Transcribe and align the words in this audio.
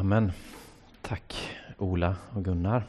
Amen. 0.00 0.32
Tack 1.02 1.50
Ola 1.78 2.16
och 2.34 2.44
Gunnar. 2.44 2.82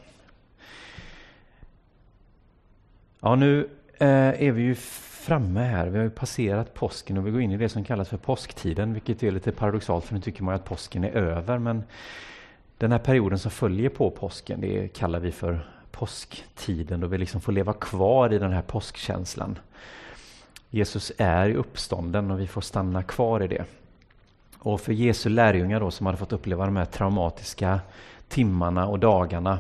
Ja, 3.20 3.36
nu 3.36 3.70
eh, 3.98 4.08
är 4.44 4.52
vi 4.52 4.62
ju 4.62 4.76
framme 4.76 5.60
här. 5.60 5.88
Vi 5.88 5.98
har 5.98 6.04
ju 6.04 6.10
passerat 6.10 6.74
påsken 6.74 7.18
och 7.18 7.28
vi 7.28 7.32
går 7.32 7.42
in 7.42 7.52
i 7.52 7.58
det 7.58 7.70
som 7.70 7.84
kallas 7.84 8.10
för 8.10 8.18
påsktiden, 8.18 8.94
vilket 8.94 9.24
är 9.24 9.32
lite 9.32 9.52
paradoxalt 9.52 10.06
för 10.06 10.14
nu 10.14 10.22
tycker 10.22 10.44
man 10.44 10.56
att 10.56 10.66
påsken 10.66 11.04
är 11.04 11.10
över. 11.10 11.58
Men 11.58 11.84
den 12.78 12.92
här 12.92 13.00
perioden 13.00 13.40
som 13.40 13.52
följer 13.52 13.90
på 13.90 14.12
påsken, 14.12 14.62
det 14.62 14.88
kallar 14.88 15.20
vi 15.20 15.32
för 15.32 15.70
påsktiden 15.92 17.00
då 17.00 17.08
vi 17.08 17.18
liksom 17.18 17.42
får 17.42 17.52
leva 17.52 17.74
kvar 17.74 18.34
i 18.34 18.40
den 18.40 18.52
här 18.52 18.62
påskkänslan. 18.62 19.60
Jesus 20.70 21.12
är 21.18 21.54
uppstånden 21.54 22.32
och 22.32 22.40
vi 22.40 22.48
får 22.48 22.62
stanna 22.62 23.04
kvar 23.04 23.44
i 23.44 23.48
det. 23.48 23.66
Och 24.60 24.82
för 24.82 24.94
Jesu 24.94 25.30
lärjungar 25.30 25.80
då 25.80 25.92
som 25.92 26.06
hade 26.06 26.18
fått 26.18 26.34
uppleva 26.34 26.66
de 26.66 26.76
här 26.76 26.86
traumatiska 26.86 27.80
timmarna 28.28 28.88
och 28.88 29.00
dagarna 29.00 29.60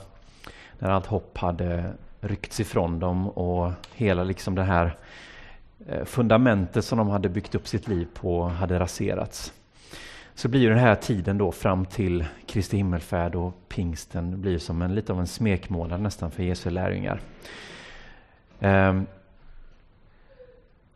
när 0.80 0.90
allt 0.90 1.06
hopp 1.06 1.38
hade 1.38 1.94
ryckts 2.22 2.60
ifrån 2.60 3.00
dem 3.00 3.30
och 3.30 3.72
hela 3.96 4.24
liksom 4.24 4.56
det 4.56 4.64
här 4.64 4.98
eh, 5.88 6.06
fundamentet 6.06 6.86
som 6.86 6.98
de 6.98 7.10
hade 7.10 7.30
byggt 7.30 7.56
upp 7.56 7.68
sitt 7.68 7.88
liv 7.88 8.08
på 8.14 8.44
hade 8.44 8.80
raserats. 8.80 9.54
Så 10.36 10.48
blir 10.48 10.70
den 10.70 10.80
här 10.80 10.96
tiden 10.96 11.38
då 11.38 11.52
fram 11.52 11.86
till 11.86 12.26
Kristi 12.46 12.78
himmelfärd 12.78 13.36
och 13.36 13.54
pingsten 13.70 14.42
blir 14.42 14.58
som 14.58 14.82
en 14.82 14.96
lite 14.96 15.14
av 15.14 15.20
en 15.20 15.28
smekmånad 15.28 16.02
nästan 16.02 16.32
för 16.32 16.44
Jesu 16.44 16.70
lärjungar. 16.70 17.22
Ehm, 18.60 19.06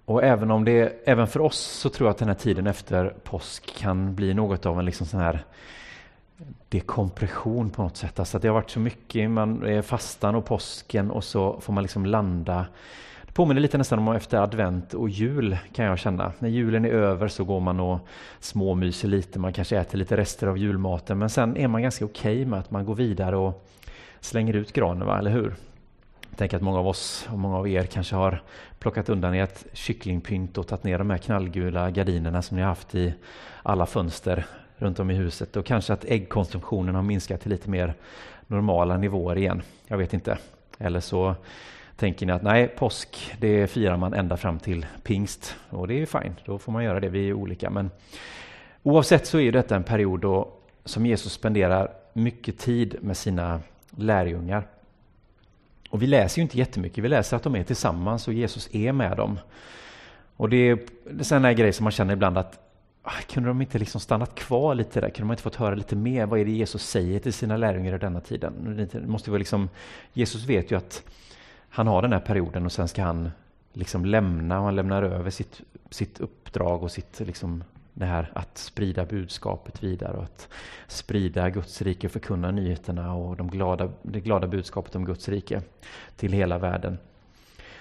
och 0.06 0.24
även 0.24 0.52
om 0.52 0.66
det, 0.66 0.94
även 1.06 1.28
för 1.28 1.42
oss 1.42 1.60
så 1.60 1.90
tror 1.90 2.08
jag 2.08 2.12
att 2.12 2.18
den 2.18 2.28
här 2.28 2.36
tiden 2.36 2.68
efter 2.68 3.14
påsk 3.24 3.76
kan 3.78 4.16
bli 4.16 4.34
något 4.34 4.66
av 4.66 4.80
en 4.80 4.86
liksom 4.86 5.08
sån 5.08 5.20
här 5.20 5.46
dekompression 6.70 7.70
på 7.70 7.84
något 7.84 7.98
sätt. 7.98 8.20
Alltså 8.20 8.38
att 8.38 8.42
det 8.42 8.48
har 8.48 8.56
varit 8.56 8.70
så 8.70 8.80
mycket, 8.80 9.30
man 9.30 9.66
är 9.66 9.82
fastan 9.82 10.36
och 10.36 10.46
påsken 10.46 11.12
och 11.12 11.24
så 11.24 11.60
får 11.60 11.74
man 11.74 11.84
liksom 11.84 12.06
landa. 12.06 12.66
Det 13.26 13.34
påminner 13.34 13.62
lite 13.62 13.78
nästan 13.78 14.00
om 14.00 14.16
efter 14.16 14.38
advent 14.38 14.94
och 14.94 15.10
jul 15.10 15.58
kan 15.74 15.86
jag 15.86 16.00
känna. 16.00 16.32
När 16.40 16.50
julen 16.50 16.86
är 16.86 16.90
över 16.90 17.28
så 17.28 17.44
går 17.44 17.60
man 17.60 17.80
och 17.80 18.00
småmyser 18.40 19.08
lite, 19.08 19.40
man 19.40 19.54
kanske 19.54 19.78
äter 19.78 19.98
lite 19.98 20.18
rester 20.18 20.48
av 20.48 20.58
julmaten 20.58 21.18
men 21.18 21.30
sen 21.30 21.58
är 21.58 21.68
man 21.68 21.82
ganska 21.82 22.06
okej 22.06 22.36
okay 22.36 22.46
med 22.46 22.60
att 22.60 22.72
man 22.72 22.86
går 22.86 22.96
vidare 22.96 23.38
och 23.38 23.68
slänger 24.20 24.54
ut 24.54 24.74
granen, 24.74 25.08
va? 25.08 25.20
eller 25.20 25.32
hur? 25.32 25.56
Jag 26.34 26.38
tänker 26.38 26.58
att 26.58 26.64
många 26.64 26.80
av 26.80 26.88
oss 26.88 27.28
och 27.32 27.40
många 27.40 27.58
av 27.58 27.68
er 27.68 27.84
kanske 27.84 28.16
har 28.16 28.42
plockat 28.80 29.10
undan 29.10 29.34
ert 29.34 29.66
kycklingpynt 29.74 30.58
och 30.58 30.68
tagit 30.68 30.84
ner 30.84 30.98
de 30.98 31.10
här 31.10 31.18
knallgula 31.18 31.92
gardinerna 31.92 32.42
som 32.42 32.58
ni 32.58 32.64
har 32.64 32.70
haft 32.70 32.96
i 32.96 33.14
alla 33.64 33.86
fönster 33.86 34.46
runt 34.78 35.00
om 35.00 35.12
i 35.12 35.14
huset 35.14 35.56
och 35.56 35.66
kanske 35.66 35.94
att 35.94 36.06
äggkonsumtionen 36.06 36.96
har 36.96 37.02
minskat 37.02 37.42
till 37.42 37.52
lite 37.52 37.70
mer 37.70 37.94
normala 38.48 38.98
nivåer 38.98 39.38
igen. 39.38 39.62
Jag 39.88 39.98
vet 39.98 40.14
inte. 40.14 40.38
Eller 40.78 41.00
så 41.00 41.36
tänker 41.96 42.26
ni 42.26 42.32
att 42.32 42.44
nej, 42.44 42.68
påsk 42.68 43.36
det 43.40 43.68
firar 43.68 43.98
man 43.98 44.14
ända 44.14 44.38
fram 44.38 44.60
till 44.60 44.86
pingst 45.04 45.56
och 45.70 45.88
det 45.88 46.02
är 46.02 46.06
fine, 46.06 46.36
då 46.46 46.58
får 46.58 46.72
man 46.72 46.84
göra 46.84 47.00
det, 47.00 47.10
vi 47.10 47.30
är 47.30 47.34
olika. 47.34 47.70
Men 47.70 47.92
oavsett 48.84 49.26
så 49.26 49.40
är 49.40 49.52
detta 49.52 49.76
en 49.76 49.84
period 49.84 50.22
då 50.22 50.54
som 50.86 51.06
Jesus 51.06 51.34
spenderar 51.34 51.92
mycket 52.14 52.60
tid 52.60 52.96
med 53.02 53.18
sina 53.18 53.62
lärjungar. 53.90 54.68
Och 55.94 56.02
vi 56.02 56.08
läser 56.08 56.38
ju 56.38 56.44
inte 56.44 56.58
jättemycket, 56.58 57.04
vi 57.04 57.10
läser 57.10 57.38
att 57.38 57.44
de 57.44 57.56
är 57.56 57.64
tillsammans 57.64 58.28
och 58.28 58.34
Jesus 58.34 58.70
är 58.76 58.92
med 58.92 59.18
dem. 59.18 59.40
Och 60.38 60.50
det 60.50 60.58
är, 60.58 60.80
det 61.12 61.32
är 61.32 61.46
en 61.46 61.56
grej 61.56 61.74
som 61.74 61.84
man 61.84 61.92
känner 61.92 62.14
ibland 62.14 62.38
att 62.38 62.60
ah, 63.04 63.22
kunde 63.30 63.50
de 63.50 63.62
inte 63.62 63.80
liksom 63.80 64.02
stannat 64.02 64.36
kvar 64.36 64.76
lite 64.76 65.02
där? 65.02 65.10
Kunde 65.10 65.28
man 65.28 65.34
inte 65.34 65.44
fått 65.44 65.56
höra 65.56 65.76
lite 65.76 65.96
mer? 65.96 66.26
Vad 66.26 66.40
är 66.40 66.46
det 66.46 66.52
Jesus 66.52 66.90
säger 66.90 67.20
till 67.20 67.34
sina 67.34 67.58
lärjungar 67.58 67.96
i 67.96 67.98
denna 67.98 68.20
tiden? 68.22 68.88
Det 68.92 69.08
måste 69.08 69.32
vara 69.32 69.38
liksom, 69.38 69.70
Jesus 70.14 70.46
vet 70.46 70.72
ju 70.72 70.78
att 70.78 71.04
han 71.70 71.88
har 71.88 72.02
den 72.02 72.14
här 72.14 72.20
perioden 72.20 72.66
och 72.66 72.72
sen 72.72 72.88
ska 72.88 73.04
han 73.04 73.32
liksom 73.74 74.06
lämna 74.06 74.60
och 74.60 74.66
han 74.66 74.76
lämnar 74.76 75.04
över 75.04 75.30
sitt, 75.30 75.62
sitt 75.90 76.20
uppdrag 76.20 76.84
och 76.84 76.92
sitt 76.92 77.20
liksom 77.20 77.64
det 77.94 78.06
här 78.06 78.32
att 78.34 78.58
sprida 78.58 79.06
budskapet 79.06 79.84
vidare 79.84 80.18
och 80.18 80.24
att 80.24 80.50
sprida 80.88 81.50
Guds 81.50 81.82
rike 81.82 82.08
och 82.08 82.14
förkunna 82.14 82.52
nyheterna 82.52 83.14
och 83.14 83.38
de 83.38 83.50
glada, 83.50 83.92
det 84.02 84.20
glada 84.20 84.48
budskapet 84.48 84.96
om 84.96 85.06
Guds 85.06 85.30
rike 85.30 85.62
till 86.16 86.34
hela 86.34 86.58
världen. 86.58 86.98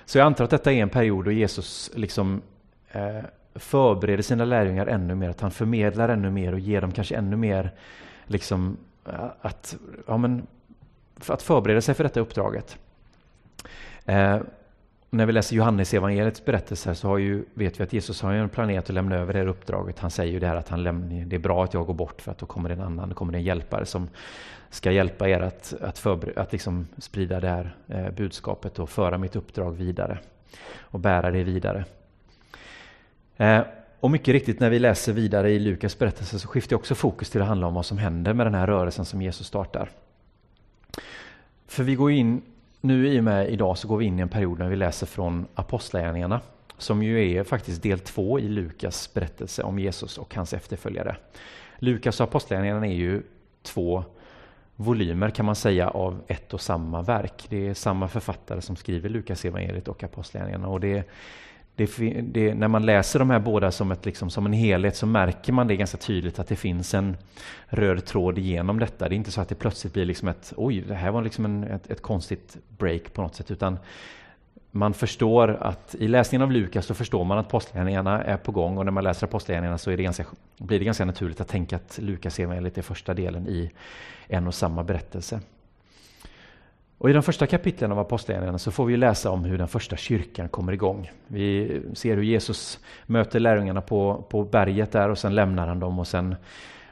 Så 0.05 0.19
jag 0.19 0.27
antar 0.27 0.45
att 0.45 0.50
detta 0.50 0.73
är 0.73 0.83
en 0.83 0.89
period 0.89 1.25
då 1.25 1.33
Jesus 1.33 1.91
liksom 1.95 2.43
eh, 2.91 3.25
förbereder 3.55 4.23
sina 4.23 4.45
lärjungar 4.45 4.87
ännu 4.87 5.15
mer, 5.15 5.28
att 5.28 5.41
han 5.41 5.50
förmedlar 5.50 6.09
ännu 6.09 6.31
mer 6.31 6.53
och 6.53 6.61
ger 6.61 6.81
dem 6.81 6.93
kanske 6.93 7.17
ännu 7.17 7.37
mer 7.37 7.71
liksom, 8.27 8.77
eh, 9.06 9.25
att, 9.41 9.77
ja, 10.06 10.17
men, 10.17 10.47
att 11.27 11.43
förbereda 11.43 11.81
sig 11.81 11.94
för 11.94 12.05
detta 12.05 12.21
uppdraget. 12.21 12.79
Eh, 14.05 14.41
när 15.15 15.27
vi 15.27 15.33
läser 15.33 15.56
Johannes 15.56 15.95
evangeliets 15.95 16.45
berättelse 16.45 16.95
så 16.95 17.09
har 17.09 17.19
ju, 17.19 17.45
vet 17.55 17.81
vi 17.81 17.84
att 17.84 17.93
Jesus 17.93 18.23
har 18.23 18.33
en 18.33 18.49
planerat 18.49 18.84
att 18.84 18.95
lämna 18.95 19.17
över 19.17 19.33
det 19.33 19.39
här 19.39 19.47
uppdraget. 19.47 19.99
Han 19.99 20.11
säger 20.11 20.33
ju 20.33 20.39
det 20.39 20.47
här 20.47 20.56
att 20.56 20.69
han 20.69 20.83
lämnar, 20.83 21.25
det 21.25 21.37
är 21.37 21.41
bra 21.41 21.65
att 21.65 21.75
jag 21.75 21.87
går 21.87 21.95
bort 21.95 22.23
för 22.23 22.31
att 22.31 22.39
då 22.39 22.47
kommer 22.47 22.69
det 22.69 22.75
en 22.75 22.81
annan, 22.81 23.09
då 23.09 23.15
kommer 23.15 23.33
det 23.33 23.39
en 23.39 23.45
hjälpare 23.45 23.87
som 23.87 24.09
ska 24.71 24.93
hjälpa 24.93 25.28
er 25.28 25.41
att, 25.41 25.75
att, 25.81 26.06
att 26.37 26.53
liksom 26.53 26.87
sprida 26.99 27.41
det 27.41 27.49
här 27.49 27.77
eh, 27.89 28.11
budskapet 28.11 28.78
och 28.78 28.91
föra 28.91 29.19
mitt 29.19 29.37
uppdrag 29.37 29.71
vidare 29.71 30.19
och 30.81 31.00
bära 31.00 31.31
det 31.31 31.44
vidare. 31.44 31.84
Eh, 33.37 33.61
och 34.00 34.11
mycket 34.11 34.33
riktigt 34.33 34.61
när 34.61 34.71
vi 34.71 34.79
läser 34.79 35.12
vidare 35.12 35.50
i 35.50 35.59
Lukas 35.59 35.99
berättelse 35.99 36.39
så 36.39 36.49
skiftar 36.49 36.77
också 36.77 36.94
fokus 36.94 37.31
till 37.31 37.43
att 37.43 37.49
handla 37.49 37.67
om 37.67 37.75
vad 37.75 37.87
som 37.87 37.99
händer 37.99 38.34
med 38.34 38.47
den 38.47 38.55
här 38.55 38.67
rörelsen 38.67 39.05
som 39.05 39.23
Jesus 39.23 39.47
startar. 39.47 39.91
För 41.67 41.83
vi 41.83 41.94
går 41.94 42.11
in 42.11 42.43
nu 42.82 43.09
i 43.09 43.20
och 43.20 43.25
med 43.25 43.50
idag 43.50 43.78
så 43.78 43.88
går 43.88 43.97
vi 43.97 44.04
in 44.04 44.19
i 44.19 44.22
en 44.22 44.28
period 44.28 44.59
när 44.59 44.69
vi 44.69 44.76
läser 44.76 45.06
från 45.06 45.47
Apostlagärningarna 45.54 46.41
som 46.78 47.03
ju 47.03 47.37
är 47.37 47.44
faktiskt 47.44 47.82
del 47.82 47.98
två 47.98 48.41
i 48.41 48.48
Lukas 48.48 49.15
berättelse 49.15 49.62
om 49.62 49.78
Jesus 49.78 50.19
och 50.19 50.34
hans 50.34 50.54
efterföljare. 50.54 51.16
Lukas 51.78 52.20
och 52.20 52.25
Apostlagärningarna 52.25 52.87
är 52.87 52.93
ju 52.93 53.22
två 53.62 54.04
volymer 54.76 55.31
kan 55.31 55.47
man 55.47 55.56
säga 55.56 55.88
av 55.88 56.22
ett 56.26 56.54
och 56.54 56.60
samma 56.60 57.03
verk. 57.03 57.47
Det 57.48 57.69
är 57.69 57.75
samma 57.75 58.09
författare 58.09 58.60
som 58.60 58.76
skriver 58.76 59.09
Lukas 59.09 59.44
evangeliet 59.44 59.88
och 59.88 60.03
Apostlagärningarna 60.03 60.69
och 60.69 60.81
det 60.81 61.04
det, 61.77 62.21
det, 62.22 62.55
när 62.55 62.69
man 62.69 62.87
läser 62.87 63.19
de 63.19 63.31
här 63.31 63.38
båda 63.38 63.71
som, 63.71 63.93
ett, 63.93 64.05
liksom, 64.05 64.31
som 64.31 64.47
en 64.47 64.53
helhet 64.53 64.97
så 64.97 65.06
märker 65.06 65.53
man 65.53 65.66
det 65.66 65.77
ganska 65.77 65.99
tydligt 65.99 66.38
att 66.38 66.49
det 66.49 66.56
finns 66.56 66.94
en 66.94 67.16
röd 67.66 68.05
tråd 68.05 68.38
igenom 68.38 68.78
detta. 68.78 69.09
Det 69.09 69.15
är 69.15 69.16
inte 69.16 69.31
så 69.31 69.41
att 69.41 69.49
det 69.49 69.55
plötsligt 69.55 69.93
blir 69.93 70.05
liksom 70.05 70.28
ett 70.28 70.53
oj, 70.56 70.81
det 70.81 70.94
här 70.94 71.11
var 71.11 71.22
liksom 71.22 71.44
en, 71.44 71.65
ett, 71.65 71.91
ett 71.91 72.03
konstigt 72.03 72.56
break 72.78 73.12
på 73.12 73.22
något 73.22 73.34
sätt 73.34 73.50
utan 73.50 73.78
man 74.75 74.94
förstår 74.94 75.49
att 75.61 75.94
i 75.94 76.09
läsningen 76.09 76.43
av 76.43 76.53
Lukas 76.53 76.87
så 76.87 76.94
förstår 76.94 77.25
man 77.25 77.38
att 77.38 77.47
apostlagärningarna 77.47 78.25
är 78.25 78.37
på 78.37 78.53
gång 78.53 78.78
och 78.78 78.84
när 78.84 78.93
man 78.93 79.05
läser 79.05 79.27
apostlagärningarna 79.27 79.78
så 79.78 79.91
är 79.91 79.97
det 79.97 80.03
ganska, 80.03 80.25
blir 80.59 80.78
det 80.78 80.84
ganska 80.84 81.05
naturligt 81.05 81.41
att 81.41 81.49
tänka 81.49 81.77
att 81.77 81.99
Lukas 82.03 82.38
evangeliet 82.38 82.78
är 82.78 82.82
första 82.82 83.15
delen 83.15 83.49
i 83.49 83.71
en 84.27 84.47
och 84.47 84.55
samma 84.55 84.84
berättelse. 84.84 85.41
Och 87.03 87.11
I 87.11 87.13
de 87.13 87.23
första 87.23 87.47
kapitlen 87.47 87.93
av 87.93 87.99
Apostlagärningarna 87.99 88.59
så 88.59 88.71
får 88.71 88.87
vi 88.87 88.97
läsa 88.97 89.31
om 89.31 89.45
hur 89.45 89.59
den 89.59 89.69
första 89.69 89.97
kyrkan 89.97 90.49
kommer 90.49 90.73
igång. 90.73 91.11
Vi 91.27 91.81
ser 91.95 92.17
hur 92.17 92.23
Jesus 92.23 92.79
möter 93.07 93.41
lärjungarna 93.41 93.81
på, 93.81 94.25
på 94.29 94.45
berget 94.45 94.93
där 94.93 95.09
och 95.09 95.19
sen 95.19 95.35
lämnar 95.35 95.67
han 95.67 95.81
dem 95.81 95.99
och 95.99 96.07
sen 96.07 96.35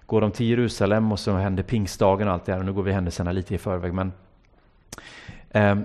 går 0.07 0.21
de 0.21 0.31
till 0.31 0.47
Jerusalem 0.47 1.13
och 1.13 1.21
så 1.21 1.37
händer 1.37 1.63
pingstdagen 1.63 2.29
och 2.29 2.35
allt 2.35 2.45
det 2.45 2.53
här. 2.53 2.59
Och 2.59 2.65
nu 2.65 2.73
går 2.73 2.83
vi 2.83 2.93
händelserna 2.93 3.33
lite 3.33 3.55
i 3.55 3.59
förväg. 3.59 3.95
Men, 3.95 4.13
eh, 5.51 5.79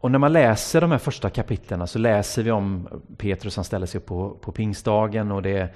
och 0.00 0.10
när 0.10 0.18
man 0.18 0.32
läser 0.32 0.80
de 0.80 0.90
här 0.90 0.98
första 0.98 1.30
kapitlen 1.30 1.86
så 1.86 1.98
läser 1.98 2.42
vi 2.42 2.50
om 2.50 2.88
Petrus, 3.16 3.56
han 3.56 3.64
ställer 3.64 3.86
sig 3.86 3.98
upp 3.98 4.06
på, 4.06 4.30
på 4.40 4.52
pingstdagen 4.52 5.32
och 5.32 5.42
det 5.42 5.74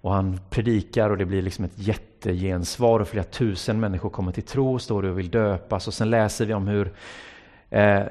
och 0.00 0.12
han 0.12 0.40
predikar 0.50 1.10
och 1.10 1.18
det 1.18 1.24
blir 1.24 1.42
liksom 1.42 1.64
ett 1.64 1.78
jättegensvar 1.78 3.00
och 3.00 3.08
flera 3.08 3.24
tusen 3.24 3.80
människor 3.80 4.10
kommer 4.10 4.32
till 4.32 4.42
tro, 4.42 4.78
står 4.78 5.04
och 5.04 5.18
vill 5.18 5.30
döpas. 5.30 5.86
Och 5.86 5.94
sen 5.94 6.10
läser 6.10 6.46
vi 6.46 6.54
om 6.54 6.68
hur 6.68 6.92
eh, 7.70 8.02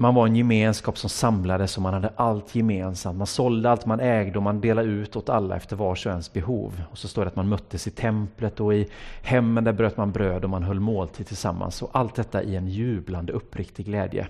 man 0.00 0.14
var 0.14 0.26
en 0.26 0.36
gemenskap 0.36 0.98
som 0.98 1.10
samlades 1.10 1.76
och 1.76 1.82
man 1.82 1.94
hade 1.94 2.12
allt 2.16 2.54
gemensamt. 2.54 3.18
Man 3.18 3.26
sålde 3.26 3.70
allt 3.70 3.86
man 3.86 4.00
ägde 4.00 4.38
och 4.38 4.42
man 4.42 4.60
delade 4.60 4.88
ut 4.88 5.16
åt 5.16 5.28
alla 5.28 5.56
efter 5.56 5.76
vars 5.76 6.06
och 6.06 6.10
ens 6.10 6.32
behov. 6.32 6.82
Och 6.90 6.98
så 6.98 7.08
står 7.08 7.24
det 7.24 7.28
att 7.28 7.36
man 7.36 7.48
möttes 7.48 7.86
i 7.86 7.90
templet 7.90 8.60
och 8.60 8.74
i 8.74 8.88
hemmen 9.22 9.64
där 9.64 9.72
bröt 9.72 9.96
man 9.96 10.12
bröd 10.12 10.44
och 10.44 10.50
man 10.50 10.62
höll 10.62 10.80
måltid 10.80 11.26
tillsammans. 11.26 11.82
Och 11.82 11.90
allt 11.92 12.14
detta 12.14 12.42
i 12.42 12.56
en 12.56 12.68
jublande 12.68 13.32
uppriktig 13.32 13.86
glädje. 13.86 14.28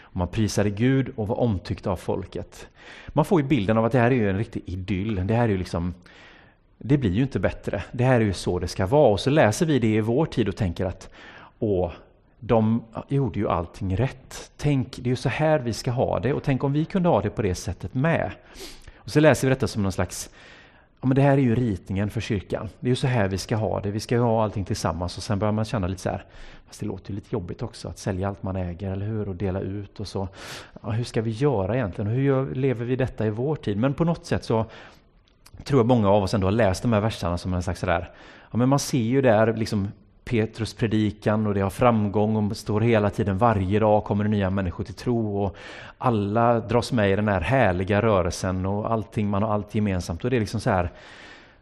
Och 0.00 0.16
man 0.16 0.28
prisade 0.28 0.70
Gud 0.70 1.12
och 1.16 1.28
var 1.28 1.40
omtyckt 1.40 1.86
av 1.86 1.96
folket. 1.96 2.68
Man 3.08 3.24
får 3.24 3.40
ju 3.40 3.46
bilden 3.46 3.78
av 3.78 3.84
att 3.84 3.92
det 3.92 3.98
här 3.98 4.12
är 4.12 4.28
en 4.28 4.38
riktig 4.38 4.62
idyll. 4.66 5.26
Det 5.26 5.34
här 5.34 5.44
är 5.44 5.48
ju 5.48 5.58
liksom 5.58 5.94
det 6.78 6.98
blir 6.98 7.10
ju 7.10 7.22
inte 7.22 7.40
bättre. 7.40 7.82
Det 7.92 8.04
här 8.04 8.20
är 8.20 8.24
ju 8.24 8.32
så 8.32 8.58
det 8.58 8.68
ska 8.68 8.86
vara. 8.86 9.12
Och 9.12 9.20
så 9.20 9.30
läser 9.30 9.66
vi 9.66 9.78
det 9.78 9.94
i 9.94 10.00
vår 10.00 10.26
tid 10.26 10.48
och 10.48 10.56
tänker 10.56 10.84
att 10.84 11.10
åh, 11.58 11.92
de 12.40 12.84
gjorde 13.08 13.38
ju 13.38 13.48
allting 13.48 13.96
rätt. 13.96 14.50
Tänk, 14.56 14.96
det 14.96 15.08
är 15.08 15.10
ju 15.10 15.16
så 15.16 15.28
här 15.28 15.58
vi 15.58 15.72
ska 15.72 15.90
ha 15.90 16.20
det 16.20 16.32
och 16.32 16.42
tänk 16.42 16.64
om 16.64 16.72
vi 16.72 16.84
kunde 16.84 17.08
ha 17.08 17.20
det 17.20 17.30
på 17.30 17.42
det 17.42 17.54
sättet 17.54 17.94
med. 17.94 18.30
Och 18.96 19.10
så 19.10 19.20
läser 19.20 19.48
vi 19.48 19.54
detta 19.54 19.66
som 19.66 19.82
någon 19.82 19.92
slags 19.92 20.30
ja, 21.00 21.06
men 21.06 21.14
det 21.14 21.22
här 21.22 21.32
är 21.32 21.42
ju 21.42 21.54
ritningen 21.54 22.10
för 22.10 22.20
kyrkan. 22.20 22.68
Det 22.80 22.86
är 22.86 22.90
ju 22.90 22.96
så 22.96 23.06
här 23.06 23.28
vi 23.28 23.38
ska 23.38 23.56
ha 23.56 23.80
det. 23.80 23.90
Vi 23.90 24.00
ska 24.00 24.18
ha 24.18 24.44
allting 24.44 24.64
tillsammans 24.64 25.16
och 25.16 25.22
sen 25.22 25.38
börjar 25.38 25.52
man 25.52 25.64
känna 25.64 25.86
lite 25.86 26.02
så 26.02 26.10
här, 26.10 26.24
fast 26.66 26.80
det 26.80 26.86
låter 26.86 27.10
ju 27.10 27.14
lite 27.14 27.28
jobbigt 27.30 27.62
också 27.62 27.88
att 27.88 27.98
sälja 27.98 28.28
allt 28.28 28.42
man 28.42 28.56
äger, 28.56 28.92
eller 28.92 29.06
hur? 29.06 29.28
Och 29.28 29.36
dela 29.36 29.60
ut 29.60 30.00
och 30.00 30.08
så. 30.08 30.28
Ja, 30.82 30.90
hur 30.90 31.04
ska 31.04 31.22
vi 31.22 31.30
göra 31.30 31.74
egentligen? 31.76 32.10
Hur 32.10 32.54
lever 32.54 32.84
vi 32.84 32.96
detta 32.96 33.26
i 33.26 33.30
vår 33.30 33.56
tid? 33.56 33.76
Men 33.76 33.94
på 33.94 34.04
något 34.04 34.26
sätt 34.26 34.44
så 34.44 34.66
tror 35.64 35.78
jag 35.78 35.86
många 35.86 36.10
av 36.10 36.22
oss 36.22 36.34
ändå 36.34 36.46
har 36.46 36.52
läst 36.52 36.82
de 36.82 36.92
här 36.92 37.00
verserna 37.00 37.38
som 37.38 37.54
en 37.54 37.62
slags 37.62 37.80
sådär, 37.80 38.10
ja 38.50 38.58
men 38.58 38.68
man 38.68 38.78
ser 38.78 38.98
ju 38.98 39.22
där 39.22 39.54
liksom 39.54 39.88
Petrus 40.24 40.74
predikan 40.74 41.46
och 41.46 41.54
det 41.54 41.60
har 41.60 41.70
framgång 41.70 42.50
och 42.50 42.56
står 42.56 42.80
hela 42.80 43.10
tiden, 43.10 43.38
varje 43.38 43.80
dag 43.80 44.04
kommer 44.04 44.24
det 44.24 44.30
nya 44.30 44.50
människor 44.50 44.84
till 44.84 44.94
tro 44.94 45.44
och 45.44 45.56
alla 45.98 46.60
dras 46.60 46.92
med 46.92 47.10
i 47.10 47.16
den 47.16 47.28
här 47.28 47.40
härliga 47.40 48.02
rörelsen 48.02 48.66
och 48.66 48.92
allting, 48.92 49.28
man 49.28 49.42
har 49.42 49.54
allt 49.54 49.74
gemensamt 49.74 50.24
och 50.24 50.30
det 50.30 50.36
är 50.36 50.40
liksom 50.40 50.60
så 50.60 50.70
här, 50.70 50.90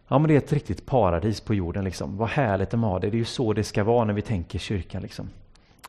ja 0.09 0.19
men 0.19 0.29
det 0.29 0.35
är 0.35 0.39
ett 0.39 0.53
riktigt 0.53 0.87
paradis 0.87 1.41
på 1.41 1.55
jorden 1.55 1.85
liksom. 1.85 2.17
Vad 2.17 2.29
härligt 2.29 2.71
de 2.71 2.83
har 2.83 3.01
det, 3.01 3.11
det 3.11 3.17
är 3.17 3.19
ju 3.19 3.25
så 3.25 3.53
det 3.53 3.65
ska 3.65 3.85
vara 3.85 4.05
när 4.05 4.15
vi 4.15 4.23
tänker 4.23 4.59
kyrkan 4.59 5.03
liksom. 5.03 5.31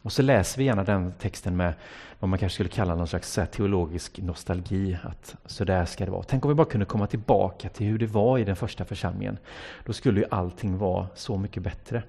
Och 0.06 0.12
så 0.12 0.22
läser 0.22 0.58
vi 0.58 0.64
gärna 0.64 0.84
den 0.84 1.14
texten 1.20 1.58
med 1.58 1.74
vad 2.20 2.30
man 2.30 2.40
kanske 2.40 2.54
skulle 2.54 2.70
kalla 2.70 2.96
någon 2.96 3.08
slags 3.08 3.40
teologisk 3.52 4.20
nostalgi, 4.20 4.98
att 5.04 5.36
så 5.46 5.64
där 5.64 5.86
ska 5.86 6.06
det 6.06 6.12
vara. 6.12 6.24
Tänk 6.24 6.46
om 6.46 6.50
vi 6.50 6.56
bara 6.56 6.68
kunde 6.68 6.86
komma 6.86 7.08
tillbaka 7.08 7.70
till 7.70 7.88
hur 7.88 7.98
det 7.98 8.06
var 8.06 8.38
i 8.38 8.44
den 8.44 8.56
första 8.56 8.86
församlingen. 8.86 9.38
Då 9.86 9.94
skulle 9.94 10.20
ju 10.20 10.26
allting 10.32 10.78
vara 10.78 11.08
så 11.16 11.38
mycket 11.38 11.64
bättre. 11.64 12.04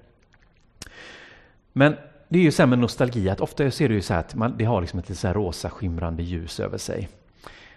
Men 1.73 1.95
det 2.29 2.39
är 2.39 2.43
ju 2.43 2.51
så 2.51 2.61
här 2.61 2.67
med 2.67 2.79
nostalgi, 2.79 3.29
att 3.29 3.41
ofta 3.41 3.71
ser 3.71 3.89
det 3.89 3.95
ju 3.95 4.01
så 4.01 4.13
här 4.13 4.19
att 4.19 4.35
man, 4.35 4.57
det 4.57 4.65
har 4.65 4.81
liksom 4.81 4.99
ett 4.99 5.09
lite 5.09 5.21
så 5.21 5.33
rosa 5.33 5.69
skimrande 5.69 6.23
ljus 6.23 6.59
över 6.59 6.77
sig. 6.77 7.09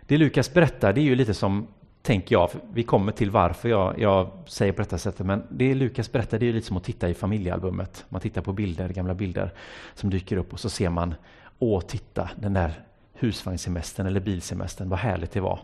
Det 0.01 0.19
Lukas 0.19 0.55
berättar, 0.55 0.93
det 0.93 1.01
är 1.01 1.05
ju 1.05 1.15
lite 1.15 1.35
som, 1.35 1.67
tänker 2.03 2.35
jag, 2.35 2.51
vi 2.73 2.83
kommer 2.83 3.13
till 3.13 3.31
varför 3.31 3.69
jag, 3.69 3.99
jag 3.99 4.31
säger 4.47 4.73
på 4.73 4.83
detta 4.83 4.99
sättet, 4.99 5.27
men 5.27 5.43
det 5.49 5.75
Lukas 5.75 6.13
berättar, 6.13 6.39
det 6.39 6.49
är 6.49 6.53
lite 6.53 6.67
som 6.67 6.77
att 6.77 6.85
titta 6.85 7.09
i 7.09 7.15
familjealbumet. 7.15 8.05
Man 8.09 8.21
tittar 8.21 8.43
på 8.43 8.53
bilder, 8.53 8.89
gamla 8.89 9.15
bilder 9.15 9.53
som 9.95 10.11
dyker 10.11 10.37
upp 10.37 10.53
och 10.53 10.61
så 10.61 10.71
ser 10.71 10.91
man, 10.91 11.15
åh 11.59 11.81
titta, 11.81 12.31
den 12.37 12.53
där 12.53 12.73
husvagnssemestern 13.13 14.07
eller 14.07 14.21
bilsemestern, 14.21 14.89
vad 14.89 14.99
härligt 14.99 15.33
det 15.33 15.41
var. 15.41 15.59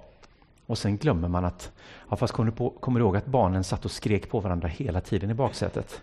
Och 0.67 0.79
sen 0.79 0.97
glömmer 0.97 1.29
man 1.29 1.45
att, 1.45 1.73
ja, 2.11 2.17
fast 2.17 2.33
kommer 2.33 2.51
du, 2.51 2.57
på, 2.57 2.71
kommer 2.71 3.01
du 3.01 3.07
ihåg 3.07 3.17
att 3.17 3.27
barnen 3.27 3.65
satt 3.65 3.85
och 3.85 3.91
skrek 3.91 4.31
på 4.31 4.41
varandra 4.41 4.69
hela 4.69 5.01
tiden 5.01 5.31
i 5.31 5.35
baksätet? 5.35 6.03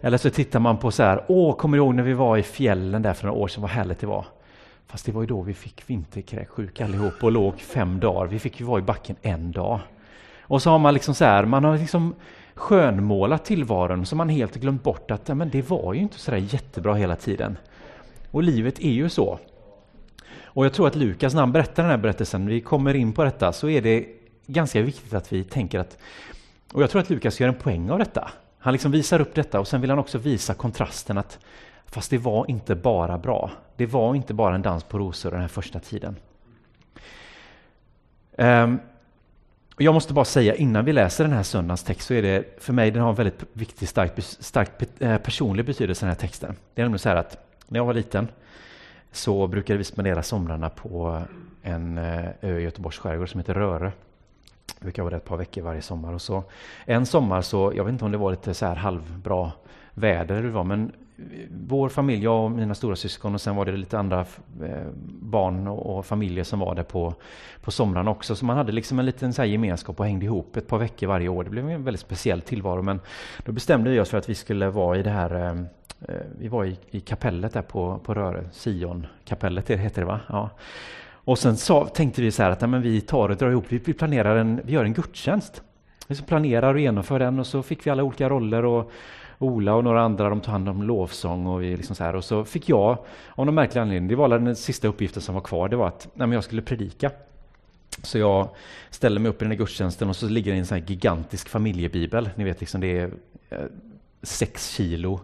Eller 0.00 0.18
så 0.18 0.30
tittar 0.30 0.60
man 0.60 0.78
på 0.78 0.90
så 0.90 1.02
här, 1.02 1.24
åh, 1.28 1.56
kommer 1.56 1.76
du 1.76 1.84
ihåg 1.84 1.94
när 1.94 2.02
vi 2.02 2.12
var 2.12 2.36
i 2.36 2.42
fjällen 2.42 3.02
där 3.02 3.14
för 3.14 3.26
några 3.26 3.38
år 3.38 3.48
sedan, 3.48 3.62
vad 3.62 3.70
härligt 3.70 3.98
det 3.98 4.06
var. 4.06 4.26
Fast 4.92 5.06
det 5.06 5.12
var 5.12 5.22
ju 5.22 5.26
då 5.26 5.42
vi 5.42 5.54
fick 5.54 5.90
vinterkräksjuka 5.90 6.84
allihop 6.84 7.24
och 7.24 7.32
låg 7.32 7.60
fem 7.60 8.00
dagar. 8.00 8.26
Vi 8.26 8.38
fick 8.38 8.60
ju 8.60 8.66
vara 8.66 8.78
i 8.78 8.82
backen 8.82 9.16
en 9.22 9.52
dag. 9.52 9.80
Och 10.40 10.62
så 10.62 10.70
har 10.70 10.78
man 10.78 10.94
liksom 10.94 11.14
så 11.14 11.24
här, 11.24 11.44
man 11.44 11.64
har 11.64 11.78
liksom 11.78 12.14
skönmålat 12.54 13.44
tillvaron 13.44 14.06
så 14.06 14.16
man 14.16 14.28
helt 14.28 14.56
glömt 14.56 14.82
bort 14.82 15.10
att 15.10 15.28
men 15.28 15.50
det 15.50 15.70
var 15.70 15.94
ju 15.94 16.00
inte 16.00 16.18
så 16.18 16.30
där 16.30 16.38
jättebra 16.38 16.94
hela 16.94 17.16
tiden. 17.16 17.58
Och 18.30 18.42
livet 18.42 18.78
är 18.78 18.90
ju 18.90 19.08
så. 19.08 19.38
Och 20.44 20.64
jag 20.64 20.72
tror 20.72 20.86
att 20.86 20.96
Lukas, 20.96 21.34
när 21.34 21.40
han 21.40 21.52
berättar 21.52 21.82
den 21.82 21.90
här 21.90 21.98
berättelsen, 21.98 22.46
vi 22.46 22.60
kommer 22.60 22.94
in 22.94 23.12
på 23.12 23.24
detta, 23.24 23.52
så 23.52 23.68
är 23.68 23.82
det 23.82 24.06
ganska 24.46 24.82
viktigt 24.82 25.14
att 25.14 25.32
vi 25.32 25.44
tänker 25.44 25.78
att, 25.78 25.98
och 26.72 26.82
jag 26.82 26.90
tror 26.90 27.02
att 27.02 27.10
Lukas 27.10 27.40
gör 27.40 27.48
en 27.48 27.54
poäng 27.54 27.90
av 27.90 27.98
detta, 27.98 28.30
han 28.58 28.72
liksom 28.72 28.92
visar 28.92 29.20
upp 29.20 29.34
detta 29.34 29.60
och 29.60 29.68
sen 29.68 29.80
vill 29.80 29.90
han 29.90 29.98
också 29.98 30.18
visa 30.18 30.54
kontrasten 30.54 31.18
att 31.18 31.38
fast 31.86 32.10
det 32.10 32.18
var 32.18 32.50
inte 32.50 32.74
bara 32.74 33.18
bra. 33.18 33.50
Det 33.82 33.86
var 33.86 34.14
inte 34.14 34.34
bara 34.34 34.54
en 34.54 34.62
dans 34.62 34.84
på 34.84 34.98
rosor 34.98 35.30
den 35.30 35.40
här 35.40 35.48
första 35.48 35.80
tiden. 35.80 36.16
Ehm, 38.36 38.78
jag 39.78 39.94
måste 39.94 40.14
bara 40.14 40.24
säga 40.24 40.54
innan 40.54 40.84
vi 40.84 40.92
läser 40.92 41.24
den 41.24 41.32
här 41.32 41.42
söndagens 41.42 41.82
text 41.82 42.06
så 42.06 42.14
är 42.14 42.22
det 42.22 42.62
för 42.62 42.72
mig 42.72 42.90
den 42.90 43.02
har 43.02 43.08
en 43.08 43.14
väldigt 43.14 43.44
viktig, 43.52 43.88
stark, 43.88 44.12
stark 44.18 44.70
eh, 44.98 45.18
personlig 45.18 45.66
betydelse 45.66 46.06
den 46.06 46.08
här 46.08 46.20
texten. 46.20 46.54
Det 46.74 46.82
är 46.82 46.84
nämligen 46.84 46.98
så 46.98 47.08
här 47.08 47.16
att 47.16 47.36
när 47.68 47.78
jag 47.78 47.84
var 47.84 47.94
liten 47.94 48.28
så 49.12 49.46
brukade 49.46 49.78
vi 49.78 49.84
spendera 49.84 50.22
somrarna 50.22 50.70
på 50.70 51.22
en 51.62 51.98
eh, 51.98 52.28
ö 52.40 52.58
i 52.58 52.62
Göteborgs 52.62 52.98
skärgård 52.98 53.30
som 53.30 53.40
heter 53.40 53.54
Röre. 53.54 53.92
Det 54.78 54.84
brukar 54.84 55.02
vara 55.02 55.10
där 55.10 55.16
ett 55.16 55.24
par 55.24 55.36
veckor 55.36 55.62
varje 55.62 55.82
sommar. 55.82 56.12
Och 56.12 56.22
så, 56.22 56.44
en 56.84 57.06
sommar 57.06 57.42
så, 57.42 57.72
jag 57.76 57.84
vet 57.84 57.92
inte 57.92 58.04
om 58.04 58.12
det 58.12 58.18
var 58.18 58.30
lite 58.30 58.54
så 58.54 58.66
här 58.66 58.76
halvbra 58.76 59.52
väder 59.94 60.34
eller 60.34 60.48
det 60.48 60.54
var, 60.54 60.64
men 60.64 60.92
vår 61.50 61.88
familj, 61.88 62.24
jag 62.24 62.44
och 62.44 62.50
mina 62.50 62.74
stora 62.74 62.96
syskon 62.96 63.34
och 63.34 63.40
sen 63.40 63.56
var 63.56 63.64
det 63.64 63.72
lite 63.72 63.98
andra 63.98 64.20
eh, 64.62 64.86
barn 65.20 65.68
och 65.68 66.06
familjer 66.06 66.44
som 66.44 66.58
var 66.58 66.74
där 66.74 66.82
på, 66.82 67.14
på 67.62 67.70
somrarna 67.70 68.10
också. 68.10 68.36
Så 68.36 68.44
man 68.44 68.56
hade 68.56 68.72
liksom 68.72 68.98
en 68.98 69.06
liten 69.06 69.32
så 69.32 69.44
gemenskap 69.44 70.00
och 70.00 70.06
hängde 70.06 70.24
ihop 70.24 70.56
ett 70.56 70.68
par 70.68 70.78
veckor 70.78 71.06
varje 71.06 71.28
år. 71.28 71.44
Det 71.44 71.50
blev 71.50 71.70
en 71.70 71.84
väldigt 71.84 72.00
speciell 72.00 72.40
tillvaro. 72.40 72.82
Men 72.82 73.00
då 73.44 73.52
bestämde 73.52 73.90
vi 73.90 74.00
oss 74.00 74.10
för 74.10 74.18
att 74.18 74.28
vi 74.28 74.34
skulle 74.34 74.70
vara 74.70 74.98
i 74.98 75.02
det 75.02 75.10
här 75.10 75.34
eh, 75.34 75.60
eh, 76.08 76.22
vi 76.38 76.48
var 76.48 76.64
i, 76.64 76.78
i 76.90 77.00
kapellet 77.00 77.52
där 77.52 77.62
på, 77.62 78.00
på 78.04 78.14
Röre, 78.14 78.44
Sion 78.52 79.06
kapellet 79.24 79.70
heter 79.70 80.00
det 80.00 80.06
va? 80.06 80.20
Ja. 80.28 80.50
Och 81.24 81.38
sen 81.38 81.56
sa, 81.56 81.86
tänkte 81.86 82.22
vi 82.22 82.30
så 82.30 82.42
här 82.42 82.50
att 82.50 82.70
men 82.70 82.82
vi 82.82 83.00
tar 83.00 83.28
och 83.28 83.36
drar 83.36 83.50
ihop, 83.50 83.64
vi, 83.68 83.78
planerar 83.78 84.36
en, 84.36 84.60
vi 84.64 84.72
gör 84.72 84.84
en 84.84 84.92
gudstjänst. 84.92 85.62
Vi 86.08 86.22
planerar 86.22 86.74
och 86.74 86.80
genomför 86.80 87.18
den 87.18 87.38
och 87.38 87.46
så 87.46 87.62
fick 87.62 87.86
vi 87.86 87.90
alla 87.90 88.02
olika 88.02 88.28
roller 88.28 88.64
och 88.64 88.92
Ola 89.42 89.74
och 89.74 89.84
några 89.84 90.02
andra 90.02 90.28
de 90.28 90.40
tog 90.40 90.52
hand 90.52 90.68
om 90.68 90.82
lovsång 90.82 91.46
och 91.46 91.62
vi 91.62 91.76
liksom 91.76 91.96
så 91.96 92.04
här. 92.04 92.16
Och 92.16 92.24
så 92.24 92.44
fick 92.44 92.68
jag, 92.68 92.98
av 93.30 93.46
någon 93.46 93.54
märklig 93.54 93.80
anledning, 93.80 94.08
det 94.08 94.16
var 94.16 94.28
den 94.28 94.56
sista 94.56 94.88
uppgiften 94.88 95.22
som 95.22 95.34
var 95.34 95.42
kvar, 95.42 95.68
det 95.68 95.76
var 95.76 95.88
att 95.88 96.08
nej, 96.14 96.26
men 96.26 96.32
jag 96.32 96.44
skulle 96.44 96.62
predika. 96.62 97.10
Så 98.02 98.18
jag 98.18 98.48
ställer 98.90 99.20
mig 99.20 99.30
upp 99.30 99.42
i 99.42 99.44
den 99.44 99.52
här 99.52 99.58
gudstjänsten 99.58 100.08
och 100.08 100.16
så 100.16 100.28
ligger 100.28 100.52
det 100.52 100.58
en 100.58 100.66
sån 100.66 100.78
här 100.78 100.84
gigantisk 100.86 101.48
familjebibel. 101.48 102.30
Ni 102.34 102.44
vet, 102.44 102.60
liksom 102.60 102.80
det 102.80 102.98
är 102.98 103.10
eh, 103.50 103.58
sex 104.22 104.68
kilo 104.68 105.20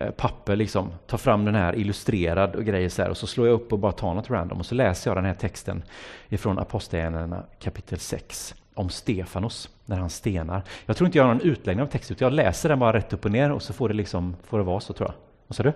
eh, 0.00 0.10
papper 0.10 0.56
liksom, 0.56 0.90
tar 1.06 1.18
fram 1.18 1.44
den 1.44 1.54
här 1.54 1.76
illustrerad 1.76 2.56
och 2.56 2.64
grejer 2.64 2.88
så 2.88 3.02
här, 3.02 3.10
och 3.10 3.16
så 3.16 3.26
slår 3.26 3.46
jag 3.46 3.54
upp 3.54 3.72
och 3.72 3.78
bara 3.78 3.92
tar 3.92 4.14
något 4.14 4.30
random 4.30 4.58
och 4.58 4.66
så 4.66 4.74
läser 4.74 5.10
jag 5.10 5.16
den 5.16 5.24
här 5.24 5.34
texten 5.34 5.82
ifrån 6.28 6.58
Apostlagärningarna 6.58 7.42
kapitel 7.58 7.98
6 7.98 8.54
om 8.74 8.88
Stefanos 8.88 9.70
när 9.84 9.96
han 9.96 10.10
stenar. 10.10 10.62
Jag 10.86 10.96
tror 10.96 11.06
inte 11.06 11.18
jag 11.18 11.24
har 11.24 11.34
någon 11.34 11.42
utläggning 11.42 11.82
av 11.82 11.86
texten, 11.86 12.16
utan 12.16 12.26
jag 12.26 12.32
läser 12.32 12.68
den 12.68 12.78
bara 12.78 12.92
rätt 12.92 13.12
upp 13.12 13.24
och 13.24 13.30
ner 13.30 13.52
och 13.52 13.62
så 13.62 13.72
får 13.72 13.88
det 13.88 13.94
liksom, 13.94 14.36
får 14.44 14.58
det 14.58 14.64
vara 14.64 14.80
så 14.80 14.92
tror 14.92 15.08
jag. 15.08 15.14
Vad 15.46 15.56
sa 15.56 15.62
du? 15.62 15.72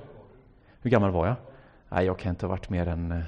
Hur 0.83 0.91
gammal 0.91 1.11
var 1.11 1.27
jag? 1.27 1.37
Nej, 1.89 2.07
jag 2.07 2.19
kan 2.19 2.31
inte 2.31 2.47
ha 2.47 2.51
varit 2.51 2.71
mer 2.71 2.89
än, 2.89 3.13
eh, 3.13 3.19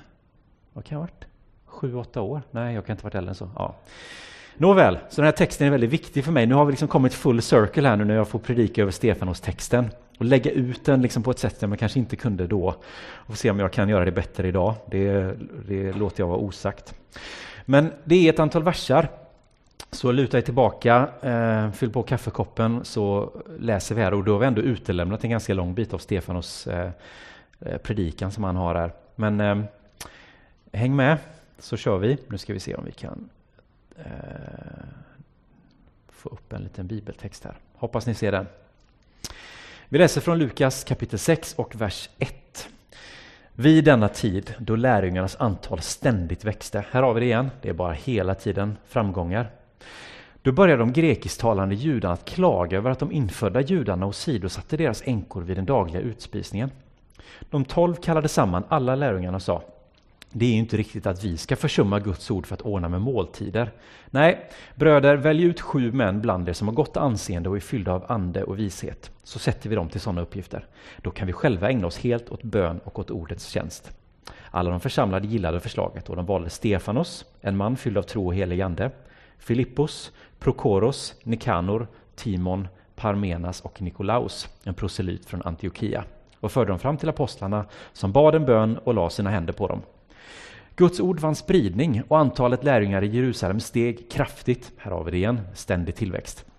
vad 0.73 0.85
kan 0.85 0.97
jag 0.97 1.01
ha 1.01 1.07
varit? 1.07 1.25
Sju, 1.67 1.95
åtta 1.95 2.21
år? 2.21 2.43
Nej, 2.51 2.75
jag 2.75 2.87
kan 2.87 2.95
inte 2.95 3.03
ha 3.03 3.07
varit 3.07 3.15
äldre 3.15 3.31
än 3.31 3.35
så. 3.35 3.51
Ja. 3.57 3.75
Nåväl, 4.57 4.99
så 5.09 5.17
den 5.21 5.25
här 5.25 5.33
texten 5.33 5.67
är 5.67 5.71
väldigt 5.71 5.91
viktig 5.91 6.25
för 6.25 6.33
mig. 6.33 6.47
Nu 6.47 6.55
har 6.55 6.65
vi 6.65 6.73
liksom 6.73 6.89
kommit 6.89 7.15
full 7.15 7.43
circle 7.43 7.89
här 7.89 7.97
nu 7.97 8.05
när 8.05 8.15
jag 8.15 8.29
får 8.29 8.39
predika 8.39 8.83
över 8.83 8.93
Stefanos-texten 8.93 9.91
och 10.19 10.25
lägga 10.25 10.51
ut 10.51 10.85
den 10.85 11.03
liksom 11.03 11.23
på 11.23 11.31
ett 11.31 11.39
sätt 11.39 11.59
som 11.59 11.73
jag 11.73 11.79
kanske 11.79 11.99
inte 11.99 12.17
kunde 12.17 12.47
då. 12.47 12.75
Och 13.13 13.39
se 13.39 13.51
om 13.51 13.59
jag 13.59 13.73
kan 13.73 13.89
göra 13.89 14.05
det 14.05 14.13
bättre 14.13 14.49
idag. 14.49 14.75
Det, 14.87 15.35
det 15.69 15.93
låter 15.93 16.23
jag 16.23 16.29
vara 16.29 16.39
osagt. 16.39 16.95
Men 17.65 17.93
det 18.05 18.29
är 18.29 18.33
ett 18.33 18.39
antal 18.39 18.63
versar. 18.63 19.09
Så 19.93 20.13
luta 20.13 20.39
er 20.39 20.43
tillbaka, 20.43 21.09
eh, 21.23 21.73
fyll 21.73 21.91
på 21.91 22.03
kaffekoppen 22.03 22.85
så 22.85 23.33
läser 23.59 23.95
vi 23.95 24.03
här 24.03 24.15
och 24.15 24.25
då 24.25 24.33
har 24.33 24.39
vi 24.39 24.47
ändå 24.47 24.63
utelämnat 24.63 25.25
en 25.25 25.31
ganska 25.31 25.55
lång 25.55 25.75
bit 25.75 25.95
av 25.95 25.99
Stefanos 25.99 26.67
eh, 26.67 26.91
eh, 27.61 27.79
predikan 27.79 28.33
som 28.33 28.45
han 28.45 28.57
har 28.57 28.75
här. 28.75 28.93
Men 29.17 29.41
eh, 29.41 29.63
häng 30.73 30.97
med 30.97 31.19
så 31.59 31.77
kör 31.77 31.99
vi. 31.99 32.19
Nu 32.29 32.39
ska 32.39 32.53
vi 32.53 32.61
se 32.61 32.75
om 32.75 32.85
vi 32.85 32.93
kan 32.93 33.31
eh, 33.97 34.05
få 36.09 36.29
upp 36.29 36.53
en 36.53 36.63
liten 36.63 36.87
bibeltext 36.87 37.45
här. 37.45 37.55
Hoppas 37.75 38.07
ni 38.07 38.15
ser 38.15 38.33
den. 38.33 38.47
Vi 39.89 39.99
läser 39.99 40.21
från 40.21 40.39
Lukas 40.39 40.85
kapitel 40.85 41.19
6 41.19 41.55
och 41.55 41.75
vers 41.75 42.11
1. 42.19 42.69
Vid 43.55 43.85
denna 43.85 44.09
tid, 44.09 44.55
då 44.59 44.77
lärjungarnas 44.77 45.37
antal 45.37 45.81
ständigt 45.81 46.45
växte, 46.45 46.85
här 46.91 47.03
har 47.03 47.15
vi 47.15 47.21
det 47.21 47.27
igen, 47.27 47.51
det 47.63 47.69
är 47.69 47.73
bara 47.73 47.93
hela 47.93 48.35
tiden 48.35 48.77
framgångar. 48.89 49.51
Då 50.43 50.53
började 50.53 50.83
de 50.83 50.93
grekisktalande 50.93 51.75
judarna 51.75 52.15
att 52.15 52.25
klaga 52.25 52.77
över 52.77 52.91
att 52.91 52.99
de 52.99 53.13
infödda 53.13 53.61
judarna 53.61 54.07
åsidosatte 54.07 54.77
deras 54.77 55.03
änkor 55.07 55.43
vid 55.43 55.57
den 55.57 55.65
dagliga 55.65 56.01
utspisningen. 56.01 56.71
De 57.41 57.65
tolv 57.65 57.95
kallade 57.95 58.29
samman 58.29 58.65
alla 58.69 58.95
lärjungarna 58.95 59.37
och 59.37 59.43
sa 59.43 59.63
det 60.33 60.45
är 60.45 60.51
ju 60.51 60.59
inte 60.59 60.77
riktigt 60.77 61.07
att 61.07 61.25
vi 61.25 61.37
ska 61.37 61.57
försumma 61.57 61.99
Guds 61.99 62.31
ord 62.31 62.47
för 62.47 62.55
att 62.55 62.61
ordna 62.63 62.89
med 62.89 63.01
måltider. 63.01 63.71
Nej, 64.11 64.51
bröder, 64.75 65.17
välj 65.17 65.43
ut 65.43 65.61
sju 65.61 65.93
män 65.93 66.21
bland 66.21 66.49
er 66.49 66.53
som 66.53 66.69
har 66.69 66.75
gott 66.75 66.97
anseende 66.97 67.49
och 67.49 67.57
är 67.57 67.61
fyllda 67.61 67.93
av 67.93 68.05
ande 68.09 68.45
och 68.45 68.59
vishet, 68.59 69.11
så 69.23 69.39
sätter 69.39 69.69
vi 69.69 69.77
dem 69.77 69.89
till 69.89 70.01
sådana 70.01 70.21
uppgifter. 70.21 70.67
Då 70.97 71.11
kan 71.11 71.27
vi 71.27 71.33
själva 71.33 71.71
ägna 71.71 71.87
oss 71.87 71.99
helt 71.99 72.31
åt 72.31 72.43
bön 72.43 72.81
och 72.85 72.99
åt 72.99 73.11
ordets 73.11 73.49
tjänst. 73.49 73.91
Alla 74.51 74.71
de 74.71 74.81
församlade 74.81 75.27
gillade 75.27 75.61
förslaget 75.61 76.09
och 76.11 76.17
de 76.17 76.27
valde 76.27 76.51
Stefanos, 76.51 77.25
en 77.41 77.57
man 77.57 77.77
fylld 77.77 77.99
av 77.99 78.03
tro 78.03 78.27
och 78.27 78.35
helig 78.35 78.61
ande, 78.61 78.91
Filippos, 79.41 80.13
Prokoros, 80.39 81.15
Nikanor, 81.23 81.87
Timon, 82.17 82.69
Parmenas 82.97 83.61
och 83.61 83.83
Nikolaus, 83.83 84.49
en 84.65 84.75
proselyt 84.75 85.27
från 85.27 85.43
Antiochia, 85.43 86.05
och 86.41 86.53
förde 86.53 86.71
dem 86.71 86.79
fram 86.79 86.97
till 86.97 87.09
apostlarna 87.09 87.65
som 87.93 88.13
bad 88.13 88.35
en 88.35 88.45
bön 88.47 88.79
och 88.79 88.95
la 88.95 89.11
sina 89.11 89.31
händer 89.31 89.53
på 89.53 89.67
dem. 89.67 89.83
Guds 90.77 91.01
ord 91.01 91.21
vann 91.21 91.35
spridning 91.35 92.03
och 92.09 92.19
antalet 92.19 92.65
lärjungar 92.65 93.05
i 93.05 93.07
Jerusalem 93.07 93.61
steg 93.61 94.11
kraftigt. 94.11 94.73
Här 94.77 94.91
har 94.91 95.05
vi 95.05 95.11
det 95.11 95.17
igen, 95.17 95.41
ständig 95.55 95.95
tillväxt. 95.95 96.50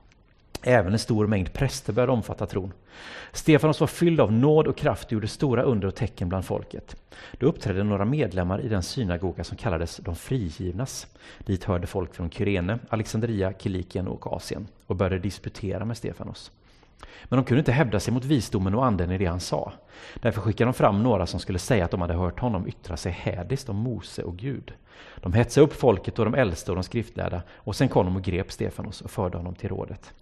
Även 0.63 0.93
en 0.93 0.99
stor 0.99 1.27
mängd 1.27 1.53
präster 1.53 1.93
började 1.93 2.11
omfatta 2.11 2.45
tron. 2.45 2.73
Stefanos 3.31 3.79
var 3.79 3.87
fylld 3.87 4.19
av 4.19 4.31
nåd 4.31 4.67
och 4.67 4.77
kraft 4.77 5.05
och 5.05 5.11
gjorde 5.11 5.27
stora 5.27 5.63
under 5.63 5.87
och 5.87 5.95
tecken 5.95 6.29
bland 6.29 6.45
folket. 6.45 6.95
Då 7.31 7.45
uppträdde 7.45 7.83
några 7.83 8.05
medlemmar 8.05 8.61
i 8.61 8.67
den 8.67 8.83
synagoga 8.83 9.43
som 9.43 9.57
kallades 9.57 9.97
de 9.97 10.15
frigivnas. 10.15 11.07
Dit 11.45 11.63
hörde 11.63 11.87
folk 11.87 12.15
från 12.15 12.29
Kyrene, 12.29 12.79
Alexandria, 12.89 13.53
Kilikien 13.53 14.07
och 14.07 14.33
Asien 14.33 14.67
och 14.87 14.95
började 14.95 15.19
disputera 15.19 15.85
med 15.85 15.97
Stefanos. 15.97 16.51
Men 17.23 17.37
de 17.37 17.45
kunde 17.45 17.59
inte 17.59 17.71
hävda 17.71 17.99
sig 17.99 18.13
mot 18.13 18.25
visdomen 18.25 18.75
och 18.75 18.85
anden 18.85 19.11
i 19.11 19.17
det 19.17 19.25
han 19.25 19.39
sa. 19.39 19.73
Därför 20.21 20.41
skickade 20.41 20.67
de 20.67 20.73
fram 20.73 21.03
några 21.03 21.27
som 21.27 21.39
skulle 21.39 21.59
säga 21.59 21.85
att 21.85 21.91
de 21.91 22.01
hade 22.01 22.13
hört 22.13 22.39
honom 22.39 22.67
yttra 22.67 22.97
sig 22.97 23.11
hädiskt 23.11 23.69
om 23.69 23.75
Mose 23.75 24.23
och 24.23 24.37
Gud. 24.37 24.73
De 25.15 25.33
hetsade 25.33 25.65
upp 25.65 25.73
folket 25.73 26.19
och 26.19 26.25
de 26.25 26.33
äldste 26.33 26.71
och 26.71 26.75
de 26.75 26.83
skriftlärda 26.83 27.41
och 27.55 27.75
sen 27.75 27.89
kom 27.89 28.05
de 28.05 28.15
och 28.15 28.23
grep 28.23 28.51
Stefanos 28.51 29.01
och 29.01 29.11
förde 29.11 29.37
honom 29.37 29.55
till 29.55 29.69
rådet. 29.69 30.13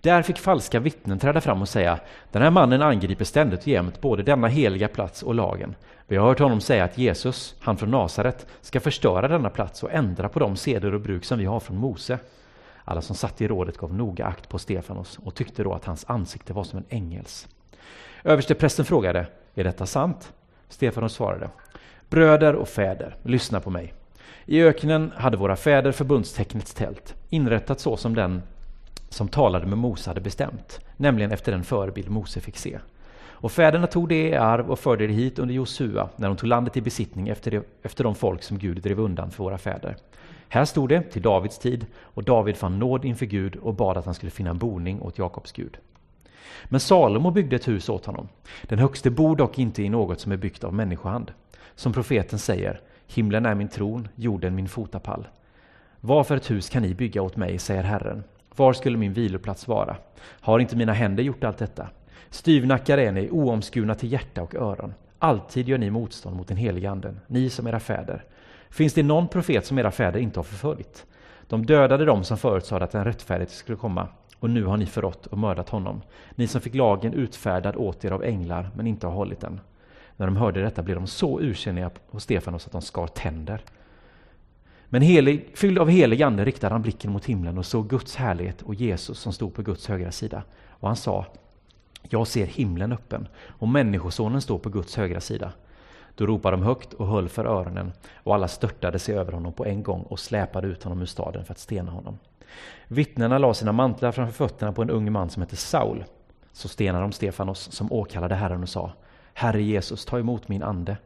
Där 0.00 0.22
fick 0.22 0.38
falska 0.38 0.80
vittnen 0.80 1.18
träda 1.18 1.40
fram 1.40 1.62
och 1.62 1.68
säga 1.68 1.98
den 2.32 2.42
här 2.42 2.50
mannen 2.50 2.82
angriper 2.82 3.24
ständigt 3.24 3.60
och 3.60 3.68
jämt 3.68 4.00
både 4.00 4.22
denna 4.22 4.48
heliga 4.48 4.88
plats 4.88 5.22
och 5.22 5.34
lagen. 5.34 5.74
Vi 6.06 6.16
har 6.16 6.26
hört 6.26 6.38
honom 6.38 6.60
säga 6.60 6.84
att 6.84 6.98
Jesus, 6.98 7.54
han 7.60 7.76
från 7.76 7.90
Nasaret, 7.90 8.46
ska 8.60 8.80
förstöra 8.80 9.28
denna 9.28 9.50
plats 9.50 9.82
och 9.82 9.92
ändra 9.92 10.28
på 10.28 10.38
de 10.38 10.56
seder 10.56 10.94
och 10.94 11.00
bruk 11.00 11.24
som 11.24 11.38
vi 11.38 11.44
har 11.44 11.60
från 11.60 11.76
Mose. 11.76 12.18
Alla 12.84 13.02
som 13.02 13.16
satt 13.16 13.40
i 13.40 13.48
rådet 13.48 13.78
gav 13.78 13.94
noga 13.94 14.26
akt 14.26 14.48
på 14.48 14.58
Stefanos 14.58 15.18
och 15.24 15.34
tyckte 15.34 15.62
då 15.62 15.74
att 15.74 15.84
hans 15.84 16.04
ansikte 16.08 16.52
var 16.52 16.64
som 16.64 16.78
en 16.78 16.84
ängels. 16.88 17.48
Översteprästen 18.24 18.84
frågade, 18.84 19.26
är 19.54 19.64
detta 19.64 19.86
sant? 19.86 20.32
Stefanos 20.68 21.12
svarade, 21.12 21.50
bröder 22.10 22.54
och 22.54 22.68
fäder, 22.68 23.16
lyssna 23.22 23.60
på 23.60 23.70
mig. 23.70 23.94
I 24.44 24.62
öknen 24.62 25.12
hade 25.16 25.36
våra 25.36 25.56
fäder 25.56 25.92
förbundstecknets 25.92 26.74
tält, 26.74 27.14
inrättat 27.28 27.80
så 27.80 27.96
som 27.96 28.14
den 28.14 28.42
som 29.08 29.28
talade 29.28 29.66
med 29.66 29.78
Mose 29.78 30.10
hade 30.10 30.20
bestämt, 30.20 30.80
nämligen 30.96 31.32
efter 31.32 31.52
den 31.52 31.64
förebild 31.64 32.10
Mose 32.10 32.40
fick 32.40 32.56
se. 32.56 32.78
Och 33.40 33.52
fäderna 33.52 33.86
tog 33.86 34.08
det 34.08 34.28
i 34.28 34.34
arv 34.34 34.70
och 34.70 34.78
förde 34.78 35.06
det 35.06 35.12
hit 35.12 35.38
under 35.38 35.54
Josua 35.54 36.08
när 36.16 36.28
de 36.28 36.36
tog 36.36 36.48
landet 36.48 36.76
i 36.76 36.80
besittning 36.80 37.28
efter, 37.28 37.50
det, 37.50 37.62
efter 37.82 38.04
de 38.04 38.14
folk 38.14 38.42
som 38.42 38.58
Gud 38.58 38.82
drev 38.82 39.00
undan 39.00 39.30
för 39.30 39.44
våra 39.44 39.58
fäder. 39.58 39.96
Här 40.48 40.64
stod 40.64 40.88
det 40.88 41.02
till 41.02 41.22
Davids 41.22 41.58
tid 41.58 41.86
och 42.00 42.24
David 42.24 42.56
fann 42.56 42.78
nåd 42.78 43.04
inför 43.04 43.26
Gud 43.26 43.56
och 43.56 43.74
bad 43.74 43.96
att 43.96 44.04
han 44.04 44.14
skulle 44.14 44.30
finna 44.30 44.50
en 44.50 44.58
boning 44.58 45.02
åt 45.02 45.18
Jakobs 45.18 45.52
Gud. 45.52 45.78
Men 46.64 46.80
Salomo 46.80 47.30
byggde 47.30 47.56
ett 47.56 47.68
hus 47.68 47.88
åt 47.88 48.06
honom. 48.06 48.28
Den 48.62 48.78
högste 48.78 49.10
bor 49.10 49.36
dock 49.36 49.58
inte 49.58 49.82
i 49.82 49.88
något 49.88 50.20
som 50.20 50.32
är 50.32 50.36
byggt 50.36 50.64
av 50.64 50.74
människohand. 50.74 51.32
Som 51.74 51.92
profeten 51.92 52.38
säger, 52.38 52.80
himlen 53.06 53.46
är 53.46 53.54
min 53.54 53.68
tron, 53.68 54.08
jorden 54.14 54.54
min 54.54 54.68
fotapall. 54.68 55.28
Vad 56.00 56.26
för 56.26 56.36
ett 56.36 56.50
hus 56.50 56.68
kan 56.68 56.82
ni 56.82 56.94
bygga 56.94 57.22
åt 57.22 57.36
mig, 57.36 57.58
säger 57.58 57.82
Herren. 57.82 58.24
Var 58.56 58.72
skulle 58.72 58.98
min 58.98 59.12
viloplats 59.12 59.68
vara? 59.68 59.96
Har 60.20 60.58
inte 60.58 60.76
mina 60.76 60.92
händer 60.92 61.22
gjort 61.22 61.44
allt 61.44 61.58
detta? 61.58 61.88
Styvnackare 62.30 63.06
är 63.06 63.12
ni, 63.12 63.30
oomskurna 63.30 63.94
till 63.94 64.12
hjärta 64.12 64.42
och 64.42 64.54
öron. 64.54 64.94
Alltid 65.18 65.68
gör 65.68 65.78
ni 65.78 65.90
motstånd 65.90 66.36
mot 66.36 66.48
den 66.48 66.56
helige 66.56 66.90
anden, 66.90 67.20
ni 67.26 67.50
som 67.50 67.66
era 67.66 67.80
fäder. 67.80 68.24
Finns 68.70 68.94
det 68.94 69.02
någon 69.02 69.28
profet 69.28 69.66
som 69.66 69.78
era 69.78 69.90
fäder 69.90 70.20
inte 70.20 70.38
har 70.38 70.44
förföljt? 70.44 71.06
De 71.48 71.66
dödade 71.66 72.04
dem 72.04 72.24
som 72.24 72.38
förutsade 72.38 72.84
att 72.84 72.94
en 72.94 73.04
rättfärdighet 73.04 73.50
skulle 73.50 73.78
komma, 73.78 74.08
och 74.38 74.50
nu 74.50 74.64
har 74.64 74.76
ni 74.76 74.86
förrått 74.86 75.26
och 75.26 75.38
mördat 75.38 75.68
honom. 75.68 76.02
Ni 76.34 76.46
som 76.46 76.60
fick 76.60 76.74
lagen 76.74 77.14
utfärdad 77.14 77.76
åt 77.76 78.04
er 78.04 78.10
av 78.10 78.24
änglar, 78.24 78.70
men 78.76 78.86
inte 78.86 79.06
har 79.06 79.14
hållit 79.14 79.40
den. 79.40 79.60
När 80.16 80.26
de 80.26 80.36
hörde 80.36 80.62
detta 80.62 80.82
blev 80.82 80.96
de 80.96 81.06
så 81.06 81.40
ursinniga 81.40 81.90
hos 82.10 82.22
Stefanos 82.22 82.66
att 82.66 82.72
de 82.72 82.82
skar 82.82 83.06
tänder. 83.06 83.60
Men 84.88 85.02
helig, 85.02 85.50
fylld 85.54 85.78
av 85.78 85.88
helig 85.88 86.22
ande 86.22 86.44
riktade 86.44 86.74
han 86.74 86.82
blicken 86.82 87.12
mot 87.12 87.24
himlen 87.24 87.58
och 87.58 87.66
såg 87.66 87.88
Guds 87.88 88.16
härlighet 88.16 88.62
och 88.62 88.74
Jesus 88.74 89.18
som 89.18 89.32
stod 89.32 89.54
på 89.54 89.62
Guds 89.62 89.88
högra 89.88 90.12
sida. 90.12 90.42
Och 90.68 90.88
han 90.88 90.96
sa, 90.96 91.26
jag 92.02 92.26
ser 92.26 92.46
himlen 92.46 92.92
öppen 92.92 93.28
och 93.46 93.68
Människosonen 93.68 94.40
står 94.40 94.58
på 94.58 94.68
Guds 94.68 94.96
högra 94.96 95.20
sida. 95.20 95.52
Då 96.14 96.26
ropade 96.26 96.56
de 96.56 96.62
högt 96.62 96.92
och 96.92 97.06
höll 97.06 97.28
för 97.28 97.44
öronen 97.44 97.92
och 98.14 98.34
alla 98.34 98.48
störtade 98.48 98.98
sig 98.98 99.14
över 99.14 99.32
honom 99.32 99.52
på 99.52 99.66
en 99.66 99.82
gång 99.82 100.02
och 100.02 100.20
släpade 100.20 100.66
ut 100.68 100.82
honom 100.82 101.02
ur 101.02 101.06
staden 101.06 101.44
för 101.44 101.52
att 101.52 101.58
stena 101.58 101.90
honom. 101.90 102.18
Vittnena 102.88 103.38
la 103.38 103.54
sina 103.54 103.72
mantlar 103.72 104.12
framför 104.12 104.34
fötterna 104.34 104.72
på 104.72 104.82
en 104.82 104.90
ung 104.90 105.12
man 105.12 105.30
som 105.30 105.42
hette 105.42 105.56
Saul. 105.56 106.04
Så 106.52 106.68
stenade 106.68 107.04
de 107.04 107.12
Stefanos 107.12 107.72
som 107.72 107.92
åkallade 107.92 108.34
Herren 108.34 108.62
och 108.62 108.68
sa 108.68 108.92
Herre 109.34 109.62
Jesus, 109.62 110.04
ta 110.04 110.18
emot 110.18 110.48
min 110.48 110.62
ande. 110.62 110.96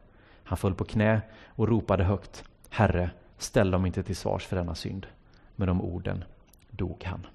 Han 0.44 0.58
föll 0.58 0.74
på 0.74 0.84
knä 0.84 1.20
och 1.46 1.68
ropade 1.68 2.04
högt 2.04 2.44
Herre, 2.70 3.10
ställ 3.42 3.70
dem 3.70 3.86
inte 3.86 4.02
till 4.02 4.16
svars 4.16 4.46
för 4.46 4.56
denna 4.56 4.74
synd. 4.74 5.06
Med 5.56 5.68
de 5.68 5.82
orden 5.82 6.24
dog 6.70 7.04
han. 7.04 7.26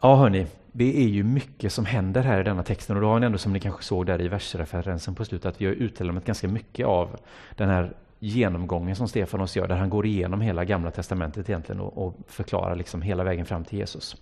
Ja 0.00 0.16
hörni, 0.16 0.46
det 0.72 1.02
är 1.02 1.08
ju 1.08 1.22
mycket 1.22 1.72
som 1.72 1.84
händer 1.84 2.22
här 2.22 2.40
i 2.40 2.42
denna 2.42 2.62
texten 2.62 2.96
och 2.96 3.02
då 3.02 3.08
har 3.08 3.20
ni 3.20 3.26
ändå 3.26 3.38
som 3.38 3.52
ni 3.52 3.60
kanske 3.60 3.82
såg 3.82 4.06
där 4.06 4.20
i 4.20 4.28
versreferensen 4.28 5.14
på 5.14 5.24
slutet 5.24 5.46
att 5.46 5.60
vi 5.60 5.66
har 5.66 5.72
utelämnat 5.72 6.24
ganska 6.24 6.48
mycket 6.48 6.86
av 6.86 7.16
den 7.56 7.68
här 7.68 7.92
genomgången 8.18 8.96
som 8.96 9.08
Stefanos 9.08 9.56
gör 9.56 9.68
där 9.68 9.76
han 9.76 9.90
går 9.90 10.06
igenom 10.06 10.40
hela 10.40 10.64
gamla 10.64 10.90
testamentet 10.90 11.48
egentligen 11.48 11.80
och, 11.80 12.06
och 12.06 12.14
förklarar 12.26 12.76
liksom 12.76 13.02
hela 13.02 13.24
vägen 13.24 13.46
fram 13.46 13.64
till 13.64 13.78
Jesus. 13.78 14.16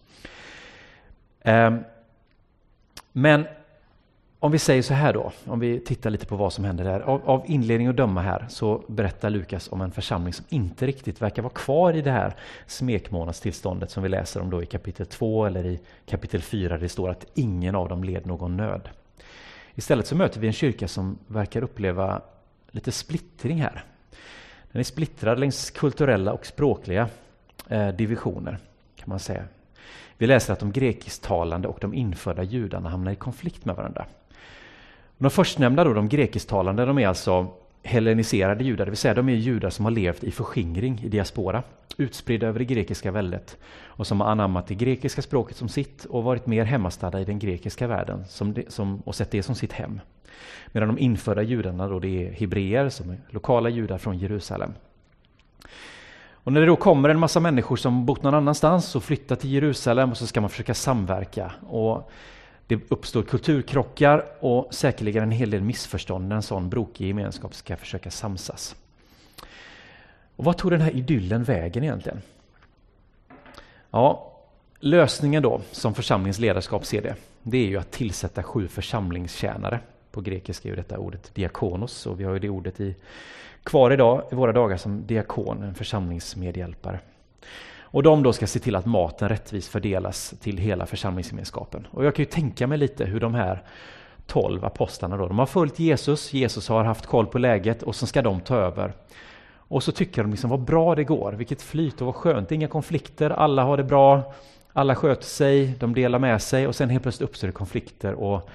Um, 1.45 1.85
men 3.13 3.47
om 4.41 4.53
vi 4.53 4.59
säger 4.59 4.83
så 4.83 4.95
här 4.95 5.13
då, 5.13 5.33
om 5.47 5.61
vi 5.61 5.81
tittar 5.81 6.11
lite 6.11 6.27
på 6.27 6.37
vad 6.37 6.53
som 6.53 6.65
händer 6.65 6.85
där. 6.85 7.01
Av, 7.01 7.31
av 7.31 7.45
inledning 7.47 7.89
att 7.89 7.97
döma 7.97 8.23
här 8.23 8.47
så 8.49 8.85
berättar 8.89 9.31
Lukas 9.31 9.73
om 9.73 9.81
en 9.81 9.93
församling 9.93 10.33
som 10.33 10.45
inte 10.49 10.87
riktigt 10.87 11.23
verkar 11.23 11.43
vara 11.43 11.53
kvar 11.53 11.97
i 11.97 12.01
det 12.03 12.11
här 12.11 12.35
smekmånadstillståndet 12.67 13.91
som 13.91 14.03
vi 14.03 14.09
läser 14.09 14.41
om 14.41 14.51
då 14.51 14.63
i 14.63 14.67
kapitel 14.67 15.07
2 15.07 15.47
eller 15.47 15.67
i 15.67 15.81
kapitel 16.07 16.43
4 16.43 16.75
där 16.75 16.83
det 16.83 16.89
står 16.89 17.11
att 17.11 17.27
ingen 17.35 17.75
av 17.75 17.89
dem 17.89 18.05
led 18.05 18.27
någon 18.27 18.57
nöd. 18.57 18.89
Istället 19.75 20.07
så 20.07 20.17
möter 20.17 20.41
vi 20.41 20.47
en 20.47 20.53
kyrka 20.53 20.89
som 20.89 21.19
verkar 21.27 21.63
uppleva 21.63 22.23
lite 22.71 22.93
splittring 22.93 23.63
här. 23.63 23.85
Den 24.73 24.81
är 24.81 24.85
splittrad 24.85 25.41
längs 25.41 25.71
kulturella 25.71 26.33
och 26.33 26.47
språkliga 26.47 27.09
eh, 27.69 27.89
divisioner 27.89 28.59
kan 28.97 29.09
man 29.09 29.19
säga. 29.19 29.45
Vi 30.19 30.27
läser 30.27 30.53
att 30.53 30.61
de 30.61 30.73
grekisktalande 30.73 31.69
och 31.69 31.79
de 31.81 31.95
infödda 31.95 32.43
judarna 32.43 32.89
hamnar 32.89 33.13
i 33.13 33.17
konflikt 33.17 33.65
med 33.65 33.77
varandra. 33.77 34.07
De 35.19 35.31
förstnämnda, 35.31 35.85
då, 35.85 35.93
de 35.93 36.09
grekisktalande, 36.09 36.85
de 36.85 36.99
är 36.99 37.09
alltså 37.09 37.47
helleniserade 37.83 38.65
judar, 38.65 38.85
det 38.85 38.91
vill 38.91 38.99
säga 38.99 39.15
de 39.15 39.29
är 39.29 39.35
judar 39.35 39.71
som 39.71 39.85
har 39.85 39.93
levt 39.93 40.25
i 40.25 40.31
förskingring, 40.31 41.01
i 41.05 41.09
diaspora, 41.09 41.63
utspridda 41.97 42.47
över 42.47 42.59
det 42.59 42.65
grekiska 42.65 43.11
väldet 43.11 43.57
och 43.85 44.07
som 44.07 44.21
har 44.21 44.29
anammat 44.29 44.67
det 44.67 44.75
grekiska 44.75 45.23
språket 45.23 45.57
som 45.57 45.69
sitt 45.69 46.05
och 46.05 46.25
varit 46.25 46.47
mer 46.47 46.65
hemmastadda 46.65 47.21
i 47.21 47.25
den 47.25 47.39
grekiska 47.39 47.87
världen 47.87 48.25
som 48.29 48.53
det, 48.53 48.73
som, 48.73 49.03
och 49.05 49.15
sett 49.15 49.31
det 49.31 49.43
som 49.43 49.55
sitt 49.55 49.73
hem. 49.73 50.01
Medan 50.73 50.89
de 50.89 50.99
infödda 50.99 51.43
judarna 51.43 51.89
då 51.89 51.99
det 51.99 52.27
är 52.27 52.33
hebreer 52.33 52.89
som 52.89 53.11
är 53.11 53.19
lokala 53.31 53.69
judar 53.69 53.99
från 53.99 54.19
Jerusalem. 54.19 54.73
Och 56.31 56.53
när 56.53 56.61
det 56.61 56.67
då 56.67 56.77
kommer 56.77 57.09
en 57.09 57.19
massa 57.19 57.41
människor 57.41 57.77
som 57.77 58.07
bott 58.07 58.23
någon 58.23 58.35
annanstans 58.35 58.97
och 58.97 59.05
flyttar 59.05 59.37
till 59.37 59.53
Jerusalem 59.53 60.11
och 60.11 60.17
så 60.17 60.27
ska 60.27 60.41
man 60.41 60.51
försöka 60.51 60.75
samverka. 60.75 61.53
Och 61.69 62.11
det 62.69 62.81
uppstår 62.89 63.23
kulturkrockar 63.23 64.25
och 64.41 64.75
säkerligen 64.75 65.23
en 65.23 65.31
hel 65.31 65.51
del 65.51 65.63
missförstånd 65.63 66.29
när 66.29 66.37
en 66.37 66.43
sån 66.43 66.69
brokig 66.69 67.07
gemenskap 67.07 67.55
ska 67.55 67.77
försöka 67.77 68.11
samsas. 68.11 68.77
Och 70.37 70.45
vad 70.45 70.57
tog 70.57 70.71
den 70.71 70.81
här 70.81 70.97
idyllen 70.97 71.45
vägen 71.45 71.85
egentligen? 71.85 72.23
Ja, 73.91 74.33
lösningen 74.81 75.43
då, 75.43 75.61
som 75.73 75.95
församlingens 75.95 76.39
ledarskap 76.39 76.87
ser 76.87 77.03
det, 77.03 77.15
det 77.43 77.59
är 77.59 77.67
ju 77.67 77.77
att 77.77 77.91
tillsätta 77.91 78.43
sju 78.43 78.69
församlingstjänare. 78.69 79.81
På 80.11 80.21
grekiska 80.21 80.69
är 80.69 80.77
detta 80.77 80.99
ordet 80.99 81.35
diakonos 81.35 82.07
och 82.07 82.21
vi 82.21 82.25
har 82.25 82.33
ju 82.33 82.39
det 82.39 82.49
ordet 82.49 82.81
i, 82.81 82.97
kvar 83.63 83.91
idag 83.91 84.23
i 84.33 84.35
våra 84.35 84.53
dagar 84.53 84.77
som 84.77 85.07
diakon, 85.07 85.63
en 85.63 85.75
församlingsmedhjälpare. 85.75 87.01
Och 87.91 88.03
de 88.03 88.23
då 88.23 88.33
ska 88.33 88.47
se 88.47 88.59
till 88.59 88.77
att 88.77 88.87
maten 88.87 89.29
rättvist 89.29 89.69
fördelas 89.69 90.35
till 90.41 90.59
hela 90.59 90.87
församlingsgemenskapen. 90.87 91.87
Och 91.91 92.05
jag 92.05 92.15
kan 92.15 92.23
ju 92.23 92.31
tänka 92.31 92.67
mig 92.67 92.79
lite 92.79 93.05
hur 93.05 93.21
de 93.21 93.35
här 93.35 93.63
tolv 94.27 94.65
apostlarna 94.65 95.17
då, 95.17 95.29
de 95.29 95.39
har 95.39 95.47
följt 95.47 95.79
Jesus, 95.79 96.33
Jesus 96.33 96.69
har 96.69 96.85
haft 96.85 97.07
koll 97.07 97.27
på 97.27 97.39
läget 97.39 97.83
och 97.83 97.95
så 97.95 98.07
ska 98.07 98.23
de 98.23 98.41
ta 98.41 98.57
över. 98.57 98.93
Och 99.57 99.83
så 99.83 99.93
tycker 99.93 100.23
de 100.23 100.31
liksom 100.31 100.51
vad 100.51 100.61
bra 100.61 100.95
det 100.95 101.05
går, 101.05 101.33
vilket 101.33 101.63
flyt 101.63 102.01
och 102.01 102.07
vad 102.07 102.15
skönt, 102.15 102.53
inga 102.53 102.69
konflikter, 102.69 103.31
alla 103.31 103.65
har 103.65 103.77
det 103.77 103.85
bra, 103.85 104.35
alla 104.73 104.95
sköter 104.95 105.25
sig, 105.25 105.75
de 105.81 105.95
delar 105.95 106.19
med 106.19 106.43
sig 106.43 106.67
och 106.67 106.77
sen 106.77 106.91
helt 106.91 107.03
plötsligt 107.03 107.31
uppstår 107.31 107.49
det 107.49 107.53
konflikter 107.53 108.15
och 108.15 108.49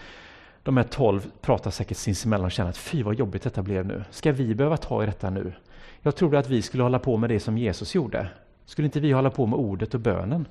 de 0.63 0.77
här 0.77 0.83
tolv 0.83 1.31
pratar 1.41 1.71
säkert 1.71 1.97
sinsemellan 1.97 2.45
och 2.45 2.51
känner 2.51 2.69
att 2.69 2.77
fy 2.77 3.03
vad 3.03 3.15
jobbigt 3.15 3.43
detta 3.43 3.61
blev 3.61 3.85
nu. 3.85 4.03
Ska 4.11 4.31
vi 4.31 4.55
behöva 4.55 4.77
ta 4.77 5.03
i 5.03 5.05
detta 5.05 5.29
nu? 5.29 5.53
Jag 6.01 6.15
trodde 6.15 6.39
att 6.39 6.49
vi 6.49 6.61
skulle 6.61 6.83
hålla 6.83 6.99
på 6.99 7.17
med 7.17 7.29
det 7.29 7.39
som 7.39 7.57
Jesus 7.57 7.95
gjorde. 7.95 8.27
Skulle 8.65 8.85
inte 8.85 8.99
vi 8.99 9.11
hålla 9.11 9.29
på 9.29 9.45
med 9.45 9.59
ordet 9.59 9.93
och 9.93 9.99
bönen? 9.99 10.47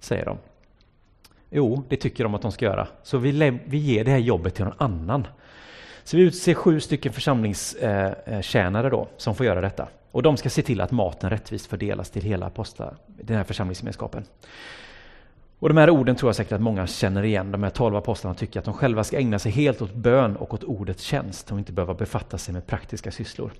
Säger 0.00 0.24
de. 0.24 0.38
Jo, 1.50 1.82
det 1.88 1.96
tycker 1.96 2.24
de 2.24 2.34
att 2.34 2.42
de 2.42 2.52
ska 2.52 2.64
göra. 2.64 2.88
Så 3.02 3.18
vi, 3.18 3.60
vi 3.64 3.78
ger 3.78 4.04
det 4.04 4.10
här 4.10 4.18
jobbet 4.18 4.54
till 4.54 4.64
någon 4.64 4.74
annan. 4.78 5.26
Så 6.04 6.16
vi 6.16 6.22
utser 6.22 6.54
sju 6.54 6.80
stycken 6.80 7.12
församlingstjänare 7.12 8.90
då, 8.90 9.08
som 9.16 9.34
får 9.34 9.46
göra 9.46 9.60
detta. 9.60 9.88
Och 10.10 10.22
de 10.22 10.36
ska 10.36 10.50
se 10.50 10.62
till 10.62 10.80
att 10.80 10.90
maten 10.90 11.30
rättvist 11.30 11.66
fördelas 11.66 12.10
till 12.10 12.22
hela 12.22 12.46
apostla, 12.46 12.94
den 13.06 13.36
här 13.36 13.44
församlingsgemenskapen. 13.44 14.24
Och 15.58 15.68
de 15.68 15.76
här 15.76 15.90
orden 15.90 16.16
tror 16.16 16.28
jag 16.28 16.36
säkert 16.36 16.52
att 16.52 16.60
många 16.60 16.86
känner 16.86 17.22
igen. 17.22 17.52
De 17.52 17.62
här 17.62 17.70
tolv 17.70 17.96
apostlarna 17.96 18.34
tycker 18.34 18.58
att 18.58 18.64
de 18.64 18.74
själva 18.74 19.04
ska 19.04 19.18
ägna 19.18 19.38
sig 19.38 19.52
helt 19.52 19.82
åt 19.82 19.94
bön 19.94 20.36
och 20.36 20.54
åt 20.54 20.64
ordets 20.64 21.02
tjänst 21.02 21.52
och 21.52 21.58
inte 21.58 21.72
behöva 21.72 21.94
befatta 21.94 22.38
sig 22.38 22.54
med 22.54 22.66
praktiska 22.66 23.10
sysslor. 23.10 23.52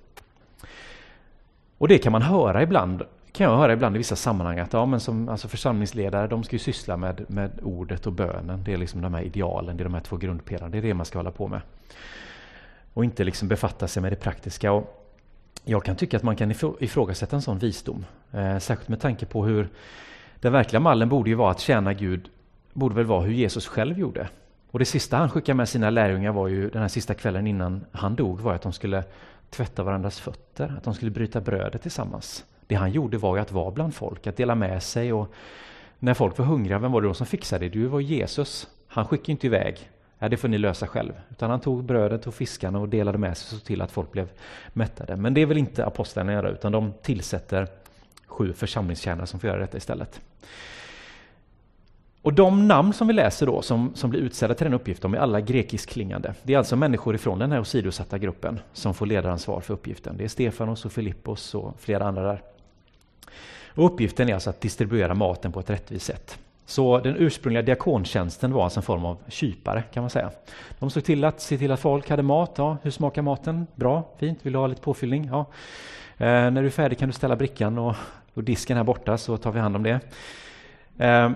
Och 1.78 1.88
det 1.88 1.98
kan 1.98 2.12
man 2.12 2.22
höra 2.22 2.62
ibland, 2.62 3.02
kan 3.32 3.50
jag 3.50 3.56
höra 3.56 3.72
ibland 3.72 3.96
i 3.96 3.98
vissa 3.98 4.16
sammanhang 4.16 4.58
att 4.58 4.72
ja, 4.72 4.86
men 4.86 5.00
som 5.00 5.28
alltså 5.28 5.48
församlingsledare, 5.48 6.26
de 6.26 6.44
ska 6.44 6.54
ju 6.54 6.58
syssla 6.58 6.96
med, 6.96 7.24
med 7.28 7.50
ordet 7.62 8.06
och 8.06 8.12
bönen. 8.12 8.64
Det 8.64 8.72
är 8.72 8.76
liksom 8.76 9.00
de 9.00 9.14
här 9.14 9.22
idealen, 9.22 9.76
det 9.76 9.82
är 9.82 9.84
de 9.84 9.94
här 9.94 10.00
två 10.00 10.16
grundpelarna, 10.16 10.68
det 10.70 10.78
är 10.78 10.82
det 10.82 10.94
man 10.94 11.06
ska 11.06 11.18
hålla 11.18 11.30
på 11.30 11.48
med. 11.48 11.60
Och 12.94 13.04
inte 13.04 13.24
liksom 13.24 13.48
befatta 13.48 13.88
sig 13.88 14.02
med 14.02 14.12
det 14.12 14.16
praktiska. 14.16 14.72
Och 14.72 15.12
jag 15.64 15.84
kan 15.84 15.96
tycka 15.96 16.16
att 16.16 16.22
man 16.22 16.36
kan 16.36 16.50
ifrågasätta 16.80 17.36
en 17.36 17.42
sån 17.42 17.58
visdom, 17.58 18.04
eh, 18.32 18.58
särskilt 18.58 18.88
med 18.88 19.00
tanke 19.00 19.26
på 19.26 19.44
hur 19.44 19.68
den 20.40 20.52
verkliga 20.52 20.80
mallen 20.80 21.08
borde 21.08 21.30
ju 21.30 21.36
vara 21.36 21.50
att 21.50 21.60
tjäna 21.60 21.92
Gud, 21.92 22.28
borde 22.72 22.94
väl 22.94 23.06
vara 23.06 23.20
hur 23.20 23.32
Jesus 23.32 23.66
själv 23.66 23.98
gjorde. 23.98 24.28
Och 24.70 24.78
det 24.78 24.84
sista 24.84 25.16
han 25.16 25.30
skickade 25.30 25.56
med 25.56 25.68
sina 25.68 25.90
lärjungar 25.90 26.32
var 26.32 26.48
ju 26.48 26.70
den 26.70 26.82
här 26.82 26.88
sista 26.88 27.14
kvällen 27.14 27.46
innan 27.46 27.84
han 27.92 28.14
dog, 28.14 28.40
var 28.40 28.54
att 28.54 28.62
de 28.62 28.72
skulle 28.72 29.04
tvätta 29.50 29.82
varandras 29.82 30.20
fötter, 30.20 30.74
att 30.76 30.84
de 30.84 30.94
skulle 30.94 31.10
bryta 31.10 31.40
brödet 31.40 31.82
tillsammans. 31.82 32.44
Det 32.72 32.76
han 32.76 32.92
gjorde 32.92 33.18
var 33.18 33.36
ju 33.36 33.42
att 33.42 33.52
vara 33.52 33.70
bland 33.70 33.94
folk, 33.94 34.26
att 34.26 34.36
dela 34.36 34.54
med 34.54 34.82
sig 34.82 35.12
och 35.12 35.32
när 35.98 36.14
folk 36.14 36.38
var 36.38 36.46
hungriga, 36.46 36.78
vem 36.78 36.92
var 36.92 37.00
det 37.00 37.08
då 37.08 37.14
som 37.14 37.26
fixade 37.26 37.68
det? 37.68 37.78
Det 37.78 37.88
var 37.88 38.00
Jesus. 38.00 38.68
Han 38.86 39.06
skickade 39.06 39.32
inte 39.32 39.46
iväg, 39.46 39.90
ja, 40.18 40.28
det 40.28 40.36
får 40.36 40.48
ni 40.48 40.58
lösa 40.58 40.86
själv. 40.86 41.12
Utan 41.30 41.50
han 41.50 41.60
tog 41.60 41.84
brödet 41.84 42.26
och 42.26 42.34
fiskarna 42.34 42.78
och 42.78 42.88
delade 42.88 43.18
med 43.18 43.36
sig 43.36 43.46
och 43.46 43.60
såg 43.60 43.66
till 43.66 43.82
att 43.82 43.90
folk 43.90 44.12
blev 44.12 44.28
mättade. 44.72 45.16
Men 45.16 45.34
det 45.34 45.40
är 45.40 45.46
väl 45.46 45.58
inte 45.58 45.86
apostlarna 45.86 46.32
göra, 46.32 46.50
utan 46.50 46.72
de 46.72 46.92
tillsätter 47.02 47.68
sju 48.26 48.52
församlingstjänare 48.52 49.26
som 49.26 49.40
får 49.40 49.50
göra 49.50 49.60
detta 49.60 49.76
istället. 49.76 50.20
Och 52.22 52.32
de 52.32 52.68
namn 52.68 52.92
som 52.92 53.06
vi 53.06 53.12
läser 53.12 53.46
då, 53.46 53.62
som, 53.62 53.94
som 53.94 54.10
blir 54.10 54.20
utsedda 54.20 54.54
till 54.54 54.64
den 54.64 54.74
uppgiften, 54.74 55.10
de 55.10 55.18
är 55.18 55.22
alla 55.22 55.40
grekiskklingande. 55.40 56.34
Det 56.42 56.54
är 56.54 56.58
alltså 56.58 56.76
människor 56.76 57.14
ifrån 57.14 57.38
den 57.38 57.52
här 57.52 57.60
åsidosatta 57.60 58.18
gruppen 58.18 58.60
som 58.72 58.94
får 58.94 59.06
ledaransvar 59.06 59.60
för 59.60 59.74
uppgiften. 59.74 60.16
Det 60.16 60.24
är 60.24 60.28
Stefanos 60.28 60.84
och 60.84 60.92
Filippos 60.92 61.54
och 61.54 61.74
flera 61.80 62.04
andra 62.04 62.22
där. 62.22 62.42
Och 63.74 63.86
uppgiften 63.86 64.28
är 64.28 64.34
alltså 64.34 64.50
att 64.50 64.60
distribuera 64.60 65.14
maten 65.14 65.52
på 65.52 65.60
ett 65.60 65.70
rättvist 65.70 66.06
sätt. 66.06 66.38
Så 66.66 66.98
den 66.98 67.16
ursprungliga 67.16 67.62
diakontjänsten 67.62 68.52
var 68.52 68.64
alltså 68.64 68.78
en 68.78 68.84
form 68.84 69.04
av 69.04 69.18
kypare 69.28 69.82
kan 69.92 70.02
man 70.02 70.10
säga. 70.10 70.30
De 70.78 70.90
såg 70.90 71.04
till 71.04 71.24
att 71.24 71.40
se 71.40 71.58
till 71.58 71.70
att 71.70 71.80
folk 71.80 72.10
hade 72.10 72.22
mat. 72.22 72.54
Ja, 72.56 72.76
hur 72.82 72.90
smakar 72.90 73.22
maten? 73.22 73.66
Bra, 73.74 74.08
fint. 74.18 74.38
Vill 74.42 74.52
du 74.52 74.58
ha 74.58 74.66
lite 74.66 74.80
påfyllning? 74.80 75.28
Ja. 75.32 75.46
Eh, 76.16 76.26
när 76.26 76.60
du 76.60 76.66
är 76.66 76.70
färdig 76.70 76.98
kan 76.98 77.08
du 77.08 77.12
ställa 77.12 77.36
brickan 77.36 77.78
och, 77.78 77.94
och 78.34 78.44
disken 78.44 78.76
här 78.76 78.84
borta 78.84 79.18
så 79.18 79.36
tar 79.36 79.52
vi 79.52 79.60
hand 79.60 79.76
om 79.76 79.82
det. 79.82 80.00
Eh, 80.98 81.30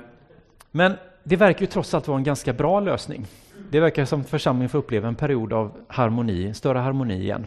men 0.71 0.95
det 1.23 1.37
verkar 1.37 1.61
ju 1.61 1.67
trots 1.67 1.95
allt 1.95 2.09
vara 2.09 2.19
en 2.19 2.25
ganska 2.25 2.53
bra 2.53 2.81
lösning. 2.81 3.27
Det 3.71 3.81
verkar 3.81 4.05
som 4.05 4.25
församlingen 4.25 4.69
får 4.69 4.79
uppleva 4.79 5.09
en 5.09 5.15
period 5.15 5.53
av 5.53 5.73
harmoni, 5.89 6.55
större 6.55 6.79
harmoni 6.79 7.23
igen. 7.23 7.47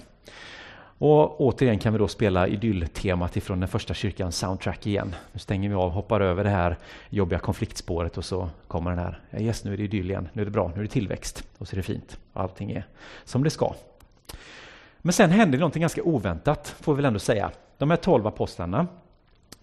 Och 1.01 1.41
återigen 1.41 1.79
kan 1.79 1.93
vi 1.93 1.99
då 1.99 2.07
spela 2.07 2.47
idylltemat 2.47 3.37
ifrån 3.37 3.59
den 3.59 3.69
första 3.69 3.93
kyrkans 3.93 4.37
soundtrack 4.37 4.87
igen. 4.87 5.15
Nu 5.31 5.39
stänger 5.39 5.69
vi 5.69 5.75
av, 5.75 5.91
hoppar 5.91 6.21
över 6.21 6.43
det 6.43 6.49
här 6.49 6.77
jobbiga 7.09 7.39
konfliktspåret 7.39 8.17
och 8.17 8.25
så 8.25 8.49
kommer 8.67 8.89
den 8.89 8.99
här, 8.99 9.19
yes 9.37 9.63
nu 9.63 9.73
är 9.73 9.77
det 9.77 9.83
idyll 9.83 10.09
igen, 10.09 10.29
nu 10.33 10.41
är 10.41 10.45
det 10.45 10.51
bra, 10.51 10.67
nu 10.67 10.79
är 10.79 10.83
det 10.83 10.89
tillväxt 10.89 11.43
och 11.57 11.67
så 11.67 11.73
är 11.73 11.77
det 11.77 11.83
fint. 11.83 12.17
Allting 12.33 12.71
är 12.71 12.83
som 13.25 13.43
det 13.43 13.49
ska. 13.49 13.73
Men 14.97 15.13
sen 15.13 15.31
händer 15.31 15.57
det 15.57 15.59
någonting 15.59 15.81
ganska 15.81 16.03
oväntat, 16.03 16.75
får 16.81 16.93
vi 16.93 16.95
väl 16.95 17.05
ändå 17.05 17.19
säga. 17.19 17.51
De 17.77 17.89
här 17.89 17.97
tolv 17.97 18.27
apostlarna, 18.27 18.87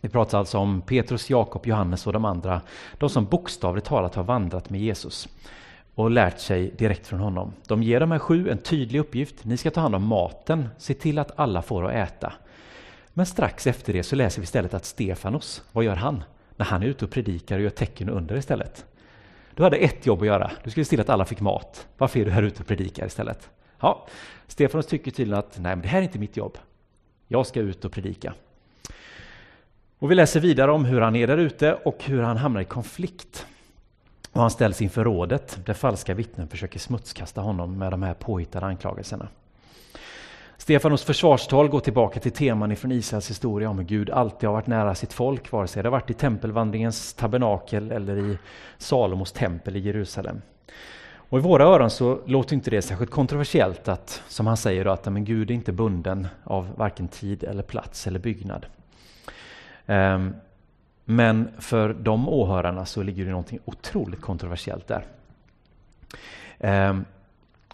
vi 0.01 0.09
pratar 0.09 0.39
alltså 0.39 0.59
om 0.59 0.81
Petrus, 0.81 1.31
Jakob, 1.31 1.67
Johannes 1.67 2.07
och 2.07 2.13
de 2.13 2.25
andra, 2.25 2.61
de 2.99 3.11
som 3.11 3.25
bokstavligt 3.25 3.87
talat 3.87 4.15
har 4.15 4.25
vandrat 4.25 4.71
med 4.71 4.81
Jesus 4.81 5.29
och 5.97 6.11
lärt 6.11 6.39
sig 6.39 6.71
direkt 6.79 7.07
från 7.07 7.21
honom. 7.21 7.53
De 7.67 7.83
ger 7.83 8.01
de 8.01 8.11
här 8.11 8.19
sju 8.19 8.51
en 8.51 8.59
tydlig 8.59 8.99
uppgift. 8.99 9.45
Ni 9.45 9.57
ska 9.57 9.71
ta 9.71 9.81
hand 9.81 9.95
om 9.95 10.07
maten, 10.07 10.69
se 10.79 10.95
till 10.95 11.19
att 11.19 11.39
alla 11.39 11.63
får 11.63 11.87
att 11.87 12.09
äta. 12.09 12.33
Men 13.13 13.27
strax 13.27 13.67
efter 13.67 13.93
det 13.93 14.03
så 14.03 14.17
läser 14.17 14.41
vi 14.41 14.45
istället 14.45 14.75
att 14.75 14.85
Stefanos, 14.85 15.63
vad 15.73 15.85
gör 15.85 15.97
han? 15.97 16.25
När 16.57 16.67
han 16.67 16.83
är 16.83 16.87
ute 16.87 17.05
och 17.05 17.11
predikar 17.11 17.57
och 17.57 17.63
gör 17.63 17.71
tecken 17.71 18.09
och 18.09 18.17
under 18.17 18.37
istället. 18.37 18.85
Du 19.55 19.63
hade 19.63 19.77
ett 19.77 20.07
jobb 20.07 20.21
att 20.21 20.27
göra. 20.27 20.51
Du 20.65 20.71
skulle 20.71 20.85
se 20.85 20.91
till 20.91 21.01
att 21.01 21.09
alla 21.09 21.25
fick 21.25 21.41
mat. 21.41 21.87
Varför 21.99 22.21
är 22.21 22.25
du 22.25 22.31
här 22.31 22.43
ute 22.43 22.61
och 22.61 22.69
predikar 22.69 23.07
istället? 23.07 23.51
Ja, 23.81 24.07
Stefanos 24.47 24.87
tycker 24.87 25.11
tydligen 25.11 25.39
att 25.39 25.59
nej, 25.59 25.77
men 25.77 25.83
det 25.83 25.89
här 25.89 25.99
är 25.99 26.03
inte 26.03 26.19
mitt 26.19 26.37
jobb. 26.37 26.59
Jag 27.29 27.47
ska 27.47 27.61
ut 27.61 27.85
och 27.85 27.93
predika. 27.93 28.35
Och 29.99 30.11
vi 30.11 30.15
läser 30.15 30.41
vidare 30.41 30.73
om 30.73 30.85
hur 30.85 31.01
han 31.01 31.17
är 31.17 31.27
där 31.27 31.39
ute 31.39 31.75
och 31.75 32.05
hur 32.05 32.23
han 32.23 32.37
hamnar 32.37 32.61
i 32.61 32.65
konflikt. 32.65 33.47
Och 34.37 34.43
han 34.43 34.51
ställs 34.51 34.83
inför 34.83 35.05
rådet 35.05 35.59
där 35.65 35.75
falska 35.75 36.15
vittnen 36.15 36.49
försöker 36.49 36.79
smutskasta 36.79 37.41
honom 37.41 37.79
med 37.79 37.93
de 37.93 38.03
här 38.03 38.15
påhittade 38.15 38.67
anklagelserna. 38.67 39.29
Stefanos 40.57 41.05
försvarstal 41.05 41.69
går 41.69 41.81
tillbaka 41.81 42.21
till 42.21 42.33
teman 42.33 42.77
från 42.77 42.93
Israels 42.93 43.31
historia 43.31 43.71
om 43.71 43.79
hur 43.79 43.85
Gud 43.85 44.11
alltid 44.11 44.49
har 44.49 44.55
varit 44.55 44.67
nära 44.67 44.95
sitt 44.95 45.13
folk, 45.13 45.53
vare 45.53 45.67
sig 45.67 45.83
det 45.83 45.89
har 45.89 45.93
varit 45.93 46.11
i 46.11 46.15
tempelvandringens 46.15 47.15
tabernakel 47.15 47.91
eller 47.91 48.17
i 48.17 48.39
Salomos 48.79 49.33
tempel 49.33 49.77
i 49.77 49.79
Jerusalem. 49.79 50.43
Och 51.29 51.39
I 51.39 51.43
våra 51.43 51.65
öron 51.65 51.91
så 51.91 52.19
låter 52.27 52.55
inte 52.55 52.71
det 52.71 52.83
särskilt 52.83 53.11
kontroversiellt 53.11 53.89
att, 53.89 54.23
som 54.29 54.47
han 54.47 54.57
säger, 54.57 54.85
då, 54.85 54.91
att 54.91 55.05
men 55.05 55.25
Gud 55.25 55.51
är 55.51 55.55
inte 55.55 55.73
bunden 55.73 56.29
av 56.45 56.69
varken 56.77 57.09
tid 57.09 57.45
eller 57.45 57.63
plats 57.63 58.07
eller 58.07 58.19
byggnad. 58.19 58.67
Um, 59.87 60.35
men 61.09 61.49
för 61.59 61.95
de 61.95 62.29
åhörarna 62.29 62.87
så 62.87 63.03
ligger 63.03 63.25
det 63.25 63.31
någonting 63.31 63.59
otroligt 63.65 64.21
kontroversiellt 64.21 64.87
där. 64.87 65.05
Ehm, 66.59 67.05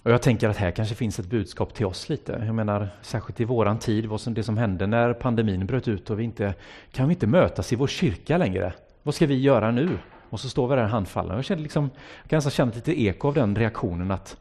och 0.02 0.10
jag 0.10 0.22
tänker 0.22 0.48
att 0.48 0.56
här 0.56 0.70
kanske 0.70 0.94
finns 0.94 1.18
ett 1.18 1.26
budskap 1.26 1.74
till 1.74 1.86
oss 1.86 2.08
lite. 2.08 2.42
Jag 2.46 2.54
menar, 2.54 2.88
särskilt 3.02 3.40
i 3.40 3.44
våran 3.44 3.78
tid, 3.78 4.06
vad 4.06 4.20
som, 4.20 4.34
det 4.34 4.42
som 4.42 4.58
hände 4.58 4.86
när 4.86 5.12
pandemin 5.12 5.66
bröt 5.66 5.88
ut 5.88 6.10
och 6.10 6.20
vi 6.20 6.24
inte 6.24 6.54
kan 6.92 7.08
vi 7.08 7.14
inte 7.14 7.26
mötas 7.26 7.72
i 7.72 7.76
vår 7.76 7.86
kyrka 7.86 8.38
längre. 8.38 8.72
Vad 9.02 9.14
ska 9.14 9.26
vi 9.26 9.40
göra 9.40 9.70
nu? 9.70 9.98
Och 10.30 10.40
så 10.40 10.48
står 10.48 10.68
vi 10.68 10.76
där 10.76 10.82
handfallna. 10.82 11.34
Jag, 11.34 11.44
kände 11.44 11.62
liksom, 11.62 11.90
jag 12.22 12.30
kan 12.30 12.36
nästan 12.36 12.50
känna 12.50 12.72
lite 12.74 13.02
eko 13.02 13.28
av 13.28 13.34
den 13.34 13.56
reaktionen 13.56 14.10
att 14.10 14.36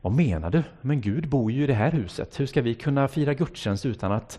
vad 0.00 0.12
menar 0.12 0.50
du? 0.50 0.62
Men 0.80 1.00
Gud 1.00 1.28
bor 1.28 1.52
ju 1.52 1.64
i 1.64 1.66
det 1.66 1.74
här 1.74 1.90
huset. 1.90 2.40
Hur 2.40 2.46
ska 2.46 2.62
vi 2.62 2.74
kunna 2.74 3.08
fira 3.08 3.34
gudstjänst 3.34 3.86
utan 3.86 4.12
att 4.12 4.38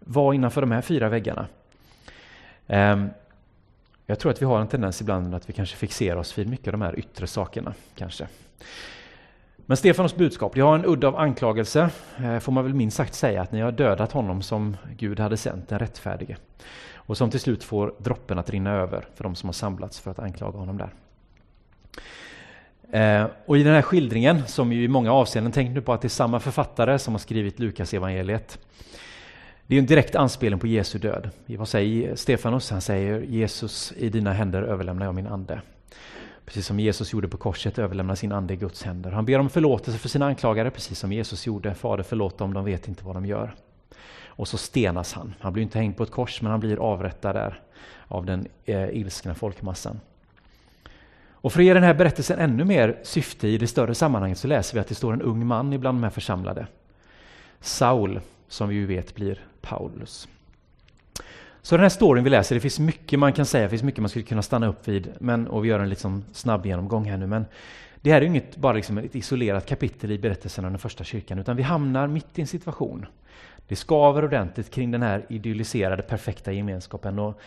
vara 0.00 0.34
innanför 0.34 0.60
de 0.60 0.70
här 0.70 0.80
fyra 0.80 1.08
väggarna? 1.08 1.46
Um, 2.66 3.10
jag 4.10 4.18
tror 4.18 4.32
att 4.32 4.42
vi 4.42 4.46
har 4.46 4.60
en 4.60 4.68
tendens 4.68 5.00
ibland 5.00 5.34
att 5.34 5.48
vi 5.48 5.52
kanske 5.52 5.76
fixerar 5.76 6.16
oss 6.16 6.38
vid 6.38 6.48
mycket 6.48 6.66
av 6.66 6.72
de 6.72 6.82
här 6.82 6.98
yttre 6.98 7.26
sakerna. 7.26 7.74
kanske. 7.94 8.26
Men 9.56 9.76
Stefanos 9.76 10.16
budskap, 10.16 10.56
jag 10.56 10.66
har 10.66 10.74
en 10.74 10.84
udd 10.84 11.04
av 11.04 11.16
anklagelse, 11.16 11.90
eh, 12.16 12.38
får 12.38 12.52
man 12.52 12.64
väl 12.64 12.74
minst 12.74 12.96
sagt 12.96 13.14
säga, 13.14 13.42
att 13.42 13.52
ni 13.52 13.60
har 13.60 13.72
dödat 13.72 14.12
honom 14.12 14.42
som 14.42 14.76
Gud 14.96 15.20
hade 15.20 15.36
sänt, 15.36 15.68
den 15.68 15.78
rättfärdige. 15.78 16.36
Och 16.94 17.16
som 17.16 17.30
till 17.30 17.40
slut 17.40 17.64
får 17.64 17.94
droppen 17.98 18.38
att 18.38 18.50
rinna 18.50 18.70
över 18.70 19.04
för 19.14 19.24
de 19.24 19.34
som 19.34 19.48
har 19.48 19.52
samlats 19.52 20.00
för 20.00 20.10
att 20.10 20.18
anklaga 20.18 20.58
honom 20.58 20.78
där. 20.78 20.92
Eh, 22.92 23.26
och 23.46 23.58
i 23.58 23.62
den 23.62 23.74
här 23.74 23.82
skildringen, 23.82 24.46
som 24.46 24.72
ju 24.72 24.84
i 24.84 24.88
många 24.88 25.12
avseenden 25.12 25.52
tänkt 25.52 25.74
nu 25.74 25.80
på 25.80 25.92
att 25.92 26.00
det 26.00 26.06
är 26.06 26.10
samma 26.10 26.40
författare 26.40 26.98
som 26.98 27.14
har 27.14 27.18
skrivit 27.18 27.58
Lukas 27.58 27.94
evangeliet 27.94 28.58
det 29.68 29.76
är 29.76 29.78
en 29.78 29.86
direkt 29.86 30.14
anspelning 30.14 30.60
på 30.60 30.66
Jesu 30.66 30.98
död. 30.98 31.30
Vad 31.46 31.68
säger 31.68 32.16
Stefanos? 32.16 32.70
Han 32.70 32.80
säger 32.80 33.20
Jesus, 33.20 33.92
i 33.96 34.08
dina 34.08 34.32
händer 34.32 34.62
överlämnar 34.62 35.06
jag 35.06 35.14
min 35.14 35.26
ande. 35.26 35.60
Precis 36.44 36.66
som 36.66 36.80
Jesus 36.80 37.12
gjorde 37.12 37.28
på 37.28 37.36
korset 37.36 37.78
överlämnar 37.78 38.14
sin 38.14 38.32
ande 38.32 38.54
i 38.54 38.56
Guds 38.56 38.82
händer. 38.82 39.10
Han 39.10 39.24
ber 39.24 39.38
om 39.38 39.50
förlåtelse 39.50 39.98
för 39.98 40.08
sina 40.08 40.26
anklagare, 40.26 40.70
precis 40.70 40.98
som 40.98 41.12
Jesus 41.12 41.46
gjorde. 41.46 41.74
Fader 41.74 42.02
förlåt 42.02 42.38
dem, 42.38 42.54
de 42.54 42.64
vet 42.64 42.88
inte 42.88 43.04
vad 43.04 43.16
de 43.16 43.26
gör. 43.26 43.54
Och 44.26 44.48
så 44.48 44.58
stenas 44.58 45.12
han. 45.12 45.34
Han 45.40 45.52
blir 45.52 45.62
inte 45.62 45.78
hängd 45.78 45.96
på 45.96 46.02
ett 46.02 46.10
kors, 46.10 46.42
men 46.42 46.50
han 46.50 46.60
blir 46.60 46.76
avrättad 46.76 47.34
där 47.34 47.60
av 48.06 48.26
den 48.26 48.46
eh, 48.64 48.88
ilskna 48.88 49.34
folkmassan. 49.34 50.00
Och 51.32 51.52
för 51.52 51.60
att 51.60 51.66
ge 51.66 51.74
den 51.74 51.82
här 51.82 51.94
berättelsen 51.94 52.38
ännu 52.38 52.64
mer 52.64 52.98
syfte 53.02 53.48
i 53.48 53.58
det 53.58 53.66
större 53.66 53.94
sammanhanget 53.94 54.38
så 54.38 54.48
läser 54.48 54.74
vi 54.74 54.80
att 54.80 54.88
det 54.88 54.94
står 54.94 55.12
en 55.12 55.22
ung 55.22 55.46
man 55.46 55.72
ibland 55.72 55.98
de 55.98 56.02
här 56.02 56.10
församlade. 56.10 56.66
Saul, 57.60 58.20
som 58.48 58.68
vi 58.68 58.74
ju 58.74 58.86
vet 58.86 59.14
blir 59.14 59.47
Paulus. 59.68 60.28
Så 61.62 61.76
den 61.76 61.82
här 61.82 61.88
storyn 61.88 62.24
vi 62.24 62.30
läser, 62.30 62.54
det 62.54 62.60
finns 62.60 62.78
mycket 62.78 63.18
man 63.18 63.32
kan 63.32 63.46
säga, 63.46 63.62
det 63.62 63.70
finns 63.70 63.82
mycket 63.82 64.00
man 64.00 64.08
skulle 64.08 64.24
kunna 64.24 64.42
stanna 64.42 64.66
upp 64.66 64.88
vid, 64.88 65.08
men, 65.18 65.46
och 65.46 65.64
vi 65.64 65.68
gör 65.68 65.80
en 65.80 65.88
liksom 65.88 66.24
snabb 66.32 66.66
genomgång 66.66 67.04
här 67.04 67.16
nu. 67.16 67.26
Men 67.26 67.46
det 68.00 68.12
här 68.12 68.22
är 68.22 68.26
inget 68.26 68.56
bara 68.56 68.72
liksom 68.72 68.98
ett 68.98 69.14
isolerat 69.14 69.66
kapitel 69.66 70.12
i 70.12 70.18
berättelsen 70.18 70.64
om 70.64 70.72
den 70.72 70.78
första 70.78 71.04
kyrkan, 71.04 71.38
utan 71.38 71.56
vi 71.56 71.62
hamnar 71.62 72.06
mitt 72.06 72.38
i 72.38 72.40
en 72.40 72.46
situation. 72.46 73.06
Det 73.68 73.76
skaver 73.76 74.24
ordentligt 74.24 74.70
kring 74.70 74.90
den 74.90 75.02
här 75.02 75.26
idylliserade, 75.28 76.02
perfekta 76.02 76.52
gemenskapen. 76.52 77.18
Och 77.18 77.40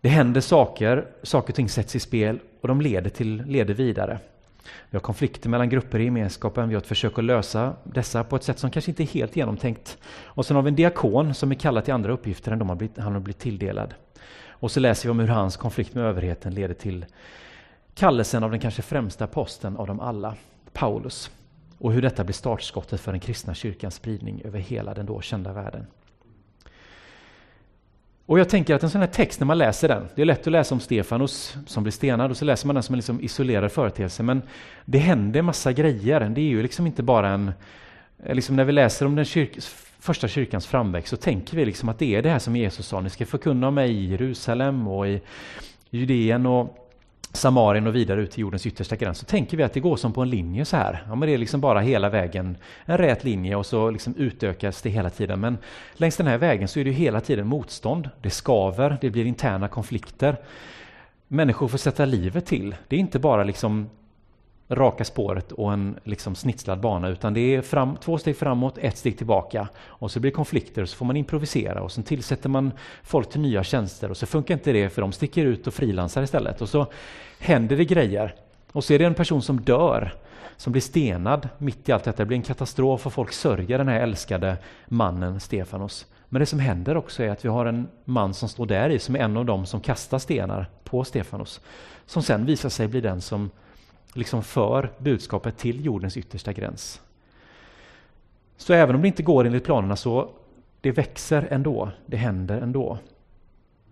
det 0.00 0.08
händer 0.08 0.40
saker, 0.40 1.06
saker 1.22 1.48
och 1.48 1.54
ting 1.54 1.68
sätts 1.68 1.96
i 1.96 2.00
spel 2.00 2.38
och 2.60 2.68
de 2.68 2.80
leder, 2.80 3.10
till, 3.10 3.42
leder 3.46 3.74
vidare. 3.74 4.18
Vi 4.90 4.96
har 4.96 5.00
konflikter 5.00 5.48
mellan 5.48 5.68
grupper 5.68 5.98
i 5.98 6.04
gemenskapen, 6.04 6.68
vi 6.68 6.74
har 6.74 6.80
ett 6.80 6.86
försök 6.86 7.18
att 7.18 7.24
lösa 7.24 7.76
dessa 7.84 8.24
på 8.24 8.36
ett 8.36 8.42
sätt 8.42 8.58
som 8.58 8.70
kanske 8.70 8.90
inte 8.90 9.02
är 9.02 9.06
helt 9.06 9.36
genomtänkt. 9.36 9.98
Och 10.24 10.46
sen 10.46 10.56
har 10.56 10.62
vi 10.62 10.68
en 10.68 10.76
diakon 10.76 11.34
som 11.34 11.50
är 11.50 11.54
kallad 11.54 11.84
till 11.84 11.94
andra 11.94 12.12
uppgifter 12.12 12.52
än 12.52 12.58
de 12.58 12.68
han 12.96 13.12
har 13.12 13.20
blivit 13.20 13.38
tilldelad. 13.38 13.94
Och 14.46 14.70
så 14.70 14.80
läser 14.80 15.08
vi 15.08 15.10
om 15.10 15.18
hur 15.18 15.28
hans 15.28 15.56
konflikt 15.56 15.94
med 15.94 16.04
överheten 16.04 16.54
leder 16.54 16.74
till 16.74 17.06
kallelsen 17.94 18.44
av 18.44 18.50
den 18.50 18.60
kanske 18.60 18.82
främsta 18.82 19.26
posten 19.26 19.76
av 19.76 19.86
dem 19.86 20.00
alla, 20.00 20.34
Paulus. 20.72 21.30
Och 21.78 21.92
hur 21.92 22.02
detta 22.02 22.24
blir 22.24 22.34
startskottet 22.34 23.00
för 23.00 23.12
den 23.12 23.20
kristna 23.20 23.54
kyrkans 23.54 23.94
spridning 23.94 24.42
över 24.44 24.58
hela 24.58 24.94
den 24.94 25.06
då 25.06 25.20
kända 25.20 25.52
världen. 25.52 25.86
Och 28.26 28.38
jag 28.38 28.48
tänker 28.48 28.74
att 28.74 28.82
en 28.82 28.90
sån 28.90 29.00
här 29.00 29.08
text, 29.08 29.40
när 29.40 29.46
man 29.46 29.58
läser 29.58 29.88
den, 29.88 30.08
det 30.14 30.22
är 30.22 30.26
lätt 30.26 30.46
att 30.46 30.52
läsa 30.52 30.74
om 30.74 30.80
Stefanus 30.80 31.56
som 31.66 31.82
blir 31.82 31.92
stenad 31.92 32.30
och 32.30 32.36
så 32.36 32.44
läser 32.44 32.66
man 32.66 32.74
den 32.74 32.82
som 32.82 32.92
en 32.92 32.98
liksom 32.98 33.20
isolerad 33.20 33.72
företeelse, 33.72 34.22
men 34.22 34.42
det 34.84 34.98
händer 34.98 35.42
massa 35.42 35.72
grejer. 35.72 36.20
Det 36.20 36.40
är 36.40 36.44
ju 36.44 36.62
liksom 36.62 36.86
inte 36.86 37.02
bara 37.02 37.28
en... 37.28 37.52
Liksom 38.26 38.56
när 38.56 38.64
vi 38.64 38.72
läser 38.72 39.06
om 39.06 39.16
den 39.16 39.24
kyrk, 39.24 39.58
första 39.98 40.28
kyrkans 40.28 40.66
framväxt 40.66 41.10
så 41.10 41.16
tänker 41.16 41.56
vi 41.56 41.64
liksom 41.64 41.88
att 41.88 41.98
det 41.98 42.14
är 42.14 42.22
det 42.22 42.30
här 42.30 42.38
som 42.38 42.56
Jesus 42.56 42.86
sa, 42.86 43.00
ni 43.00 43.10
ska 43.10 43.26
förkunna 43.26 43.70
mig 43.70 43.90
i 43.90 44.10
Jerusalem 44.10 44.88
och 44.88 45.08
i 45.08 45.20
Judeen 45.90 46.46
och 46.46 46.83
Samarien 47.36 47.86
och 47.86 47.94
vidare 47.94 48.20
ut 48.20 48.30
till 48.30 48.40
jordens 48.40 48.66
yttersta 48.66 48.96
gräns, 48.96 49.18
så 49.18 49.24
tänker 49.24 49.56
vi 49.56 49.62
att 49.62 49.72
det 49.72 49.80
går 49.80 49.96
som 49.96 50.12
på 50.12 50.22
en 50.22 50.30
linje 50.30 50.64
så 50.64 50.76
här. 50.76 51.04
Ja, 51.08 51.14
men 51.14 51.28
det 51.28 51.34
är 51.34 51.38
liksom 51.38 51.60
bara 51.60 51.80
hela 51.80 52.08
vägen 52.08 52.56
en 52.84 52.98
rät 52.98 53.24
linje 53.24 53.56
och 53.56 53.66
så 53.66 53.90
liksom 53.90 54.14
utökas 54.16 54.82
det 54.82 54.90
hela 54.90 55.10
tiden. 55.10 55.40
Men 55.40 55.58
längs 55.94 56.16
den 56.16 56.26
här 56.26 56.38
vägen 56.38 56.68
så 56.68 56.80
är 56.80 56.84
det 56.84 56.90
hela 56.90 57.20
tiden 57.20 57.46
motstånd. 57.46 58.10
Det 58.22 58.30
skaver, 58.30 58.98
det 59.00 59.10
blir 59.10 59.24
interna 59.24 59.68
konflikter. 59.68 60.36
Människor 61.28 61.68
får 61.68 61.78
sätta 61.78 62.04
livet 62.04 62.46
till. 62.46 62.74
Det 62.88 62.96
är 62.96 63.00
inte 63.00 63.18
bara 63.18 63.44
liksom 63.44 63.90
raka 64.68 65.04
spåret 65.04 65.52
och 65.52 65.72
en 65.72 65.98
liksom 66.04 66.34
snitslad 66.34 66.80
bana 66.80 67.08
utan 67.08 67.34
det 67.34 67.54
är 67.54 67.62
fram, 67.62 67.96
två 67.96 68.18
steg 68.18 68.36
framåt, 68.36 68.78
ett 68.78 68.96
steg 68.96 69.18
tillbaka 69.18 69.68
och 69.84 70.10
så 70.10 70.20
blir 70.20 70.30
det 70.30 70.34
konflikter 70.34 70.82
och 70.82 70.88
så 70.88 70.96
får 70.96 71.06
man 71.06 71.16
improvisera 71.16 71.82
och 71.82 71.92
sen 71.92 72.04
tillsätter 72.04 72.48
man 72.48 72.72
folk 73.02 73.30
till 73.30 73.40
nya 73.40 73.64
tjänster 73.64 74.10
och 74.10 74.16
så 74.16 74.26
funkar 74.26 74.54
inte 74.54 74.72
det 74.72 74.90
för 74.90 75.02
de 75.02 75.12
sticker 75.12 75.44
ut 75.44 75.66
och 75.66 75.74
frilansar 75.74 76.22
istället 76.22 76.60
och 76.60 76.68
så 76.68 76.86
händer 77.38 77.76
det 77.76 77.84
grejer 77.84 78.34
och 78.72 78.84
så 78.84 78.92
är 78.92 78.98
det 78.98 79.04
en 79.04 79.14
person 79.14 79.42
som 79.42 79.60
dör 79.60 80.14
som 80.56 80.72
blir 80.72 80.82
stenad 80.82 81.48
mitt 81.58 81.88
i 81.88 81.92
allt 81.92 82.04
detta. 82.04 82.22
Det 82.22 82.26
blir 82.26 82.36
en 82.36 82.42
katastrof 82.42 83.06
och 83.06 83.12
folk 83.12 83.32
sörjer 83.32 83.78
den 83.78 83.88
här 83.88 84.00
älskade 84.00 84.56
mannen 84.88 85.40
Stefanos. 85.40 86.06
Men 86.28 86.40
det 86.40 86.46
som 86.46 86.58
händer 86.58 86.96
också 86.96 87.22
är 87.22 87.30
att 87.30 87.44
vi 87.44 87.48
har 87.48 87.66
en 87.66 87.88
man 88.04 88.34
som 88.34 88.48
står 88.48 88.66
där 88.66 88.90
i 88.90 88.98
som 88.98 89.16
är 89.16 89.20
en 89.20 89.36
av 89.36 89.44
dem 89.44 89.66
som 89.66 89.80
kastar 89.80 90.18
stenar 90.18 90.66
på 90.84 91.04
Stefanos. 91.04 91.60
Som 92.06 92.22
sen 92.22 92.46
visar 92.46 92.68
sig 92.68 92.88
bli 92.88 93.00
den 93.00 93.20
som 93.20 93.50
liksom 94.14 94.42
för 94.42 94.90
budskapet 94.98 95.58
till 95.58 95.84
jordens 95.84 96.16
yttersta 96.16 96.52
gräns. 96.52 97.00
Så 98.56 98.72
även 98.72 98.94
om 98.94 99.02
det 99.02 99.08
inte 99.08 99.22
går 99.22 99.44
enligt 99.44 99.64
planerna 99.64 99.96
så 99.96 100.30
det 100.80 100.92
växer 100.92 101.48
ändå, 101.50 101.90
det 102.06 102.16
händer 102.16 102.60
ändå. 102.60 102.98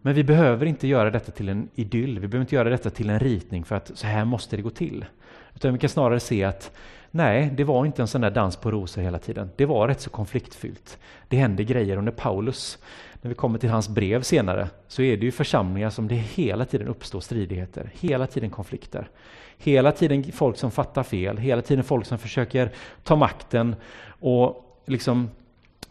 Men 0.02 0.14
vi 0.14 0.24
behöver 0.24 0.66
inte 0.66 0.88
göra 0.88 1.11
detta 1.11 1.32
till 1.32 1.48
en 1.48 1.68
idyll, 1.74 2.18
vi 2.18 2.28
behöver 2.28 2.44
inte 2.44 2.54
göra 2.54 2.68
detta 2.68 2.90
till 2.90 3.11
en 3.11 3.18
ritning 3.18 3.64
för 3.64 3.76
att 3.76 3.90
så 3.94 4.06
här 4.06 4.24
måste 4.24 4.56
det 4.56 4.62
gå 4.62 4.70
till. 4.70 5.04
Utan 5.54 5.72
vi 5.72 5.78
kan 5.78 5.90
snarare 5.90 6.20
se 6.20 6.44
att 6.44 6.72
nej, 7.11 7.50
det 7.56 7.64
var 7.64 7.87
inte 7.87 8.02
en 8.02 8.08
sån 8.08 8.20
där 8.20 8.30
dans 8.30 8.56
på 8.56 8.70
rosor 8.70 9.02
hela 9.02 9.18
tiden. 9.18 9.50
Det 9.56 9.66
var 9.66 9.88
rätt 9.88 10.00
så 10.00 10.11
konfliktfyllt. 10.11 10.98
Det 11.28 11.37
hände 11.37 11.64
grejer 11.64 11.96
under 11.96 12.12
Paulus. 12.12 12.78
När 13.22 13.28
vi 13.28 13.35
kommer 13.35 13.58
till 13.58 13.70
hans 13.70 13.88
brev 13.88 14.22
senare 14.22 14.68
så 14.88 15.02
är 15.02 15.16
det 15.16 15.24
ju 15.24 15.32
församlingar 15.32 15.90
som 15.90 16.08
det 16.08 16.14
hela 16.14 16.64
tiden 16.64 16.88
uppstår 16.88 17.20
stridigheter, 17.20 17.90
hela 17.94 18.26
tiden 18.26 18.50
konflikter. 18.50 19.08
Hela 19.62 19.92
tiden 19.92 20.33
folk 20.33 20.57
som 20.57 20.70
fattar 20.70 21.03
fel, 21.03 21.38
hela 21.38 21.62
tiden 21.62 21.85
folk 21.85 22.07
som 22.07 22.18
försöker 22.18 22.72
ta 23.03 23.16
makten 23.16 23.77
och 24.20 24.79
liksom 24.87 25.31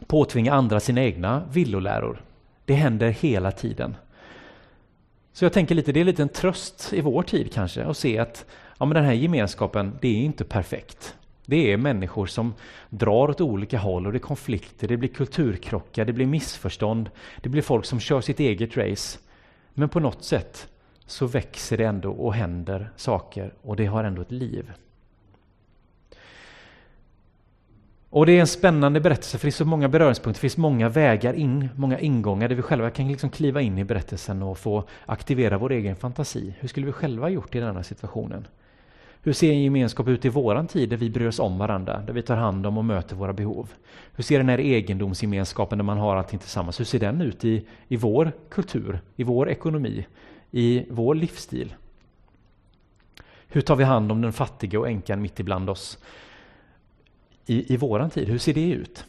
påtvinga 0.08 0.54
andra 0.54 0.80
sina 0.80 1.02
egna 1.04 1.44
villoläror. 1.52 2.22
Det 2.66 2.74
händer 2.74 3.10
hela 3.10 3.52
tiden. 3.52 3.96
Så 5.34 5.46
jag 5.46 5.54
tänker 5.54 5.76
lite, 5.76 5.92
det 5.92 6.00
är 6.00 6.04
lite 6.04 6.22
en 6.22 6.30
tröst 6.30 6.94
i 6.94 7.02
vår 7.02 7.24
tid 7.24 7.54
kanske 7.54 7.84
att 7.84 7.98
se 7.98 8.18
att 8.18 8.46
ja, 8.80 8.86
men 8.86 8.96
den 8.96 9.06
här 9.06 9.14
gemenskapen, 9.14 9.98
det 10.02 10.08
är 10.08 10.22
inte 10.22 10.44
perfekt. 10.44 11.16
Det 11.46 11.74
är 11.74 11.78
människor 11.78 12.26
som 12.26 12.54
drar 12.90 13.30
åt 13.30 13.42
olika 13.42 13.78
håll 13.78 14.06
och 14.06 14.12
det 14.12 14.18
är 14.18 14.20
konflikter, 14.20 14.88
det 14.88 14.98
blir 14.98 15.10
kulturkrockar, 15.10 16.06
det 16.06 16.14
blir 16.14 16.26
missförstånd, 16.26 17.10
det 17.42 17.50
blir 17.50 17.62
folk 17.62 17.86
som 17.86 18.00
kör 18.00 18.22
sitt 18.22 18.40
eget 18.40 18.78
race. 18.78 19.20
Men 19.74 19.90
på 19.90 20.00
något 20.00 20.24
sätt 20.24 20.68
så 21.06 21.28
växer 21.28 21.78
det 21.78 21.86
ändå 21.86 22.12
och 22.12 22.34
händer 22.34 22.90
saker 22.96 23.54
och 23.62 23.76
det 23.76 23.86
har 23.86 24.04
ändå 24.04 24.22
ett 24.22 24.32
liv. 24.32 24.72
Och 28.10 28.26
det 28.26 28.32
är 28.32 28.40
en 28.40 28.48
spännande 28.48 29.00
berättelse 29.00 29.38
för 29.38 29.46
det 29.46 29.50
är 29.50 29.52
så 29.52 29.66
många 29.66 29.90
beröringspunkter, 29.90 30.38
det 30.38 30.42
finns 30.42 30.58
många 30.58 30.90
vägar 30.90 31.34
in, 31.34 31.70
många 31.76 32.00
ingångar 32.00 32.48
där 32.48 32.56
vi 32.56 32.62
själva 32.62 32.90
kan 32.90 33.08
liksom 33.08 33.30
kliva 33.30 33.62
in 33.62 33.78
i 33.78 33.84
berättelsen 33.84 34.42
och 34.44 34.58
få 34.58 34.84
aktivera 35.06 35.58
vår 35.58 35.72
egen 35.72 35.96
fantasi. 35.96 36.54
Hur 36.60 36.68
skulle 36.68 36.86
vi 36.86 36.92
själva 36.92 37.30
gjort 37.30 37.56
i 37.56 37.60
den 37.60 37.76
här 37.76 37.84
situationen? 37.84 38.48
Hur 39.24 39.34
ser 39.34 39.52
en 39.52 39.64
gemenskap 39.64 40.08
ut 40.08 40.26
i 40.26 40.30
våran 40.30 40.68
tid 40.68 40.90
där 40.90 40.98
vi 40.98 41.10
bryr 41.10 41.28
oss 41.28 41.40
om 41.40 41.58
varandra, 41.58 42.04
där 42.08 42.14
vi 42.14 42.22
tar 42.22 42.36
hand 42.36 42.66
om 42.66 42.78
och 42.78 42.86
möter 42.86 43.16
våra 43.16 43.34
behov? 43.34 43.74
Hur 44.16 44.24
ser 44.24 44.38
den 44.38 44.50
här 44.50 44.60
egendomsgemenskapen 44.60 45.78
där 45.78 45.86
man 45.86 45.98
har 45.98 46.16
allting 46.16 46.40
tillsammans, 46.40 46.80
hur 46.80 46.86
ser 46.86 47.00
den 47.00 47.22
ut 47.22 47.46
i, 47.46 47.66
i 47.88 47.96
vår 47.96 48.32
kultur, 48.50 49.00
i 49.16 49.24
vår 49.24 49.50
ekonomi, 49.50 50.06
i 50.52 50.86
vår 50.90 51.16
livsstil? 51.16 51.74
Hur 53.48 53.62
tar 53.62 53.76
vi 53.76 53.84
hand 53.84 54.12
om 54.12 54.22
den 54.22 54.34
fattiga 54.34 54.80
och 54.80 54.90
änkan 54.90 55.22
mitt 55.22 55.40
ibland 55.40 55.70
oss? 55.70 55.98
I, 57.46 57.74
I 57.74 57.78
våran 57.78 58.10
tid, 58.10 58.28
hur 58.28 58.38
ser 58.38 58.54
det 58.54 58.70
ut? 58.70 59.06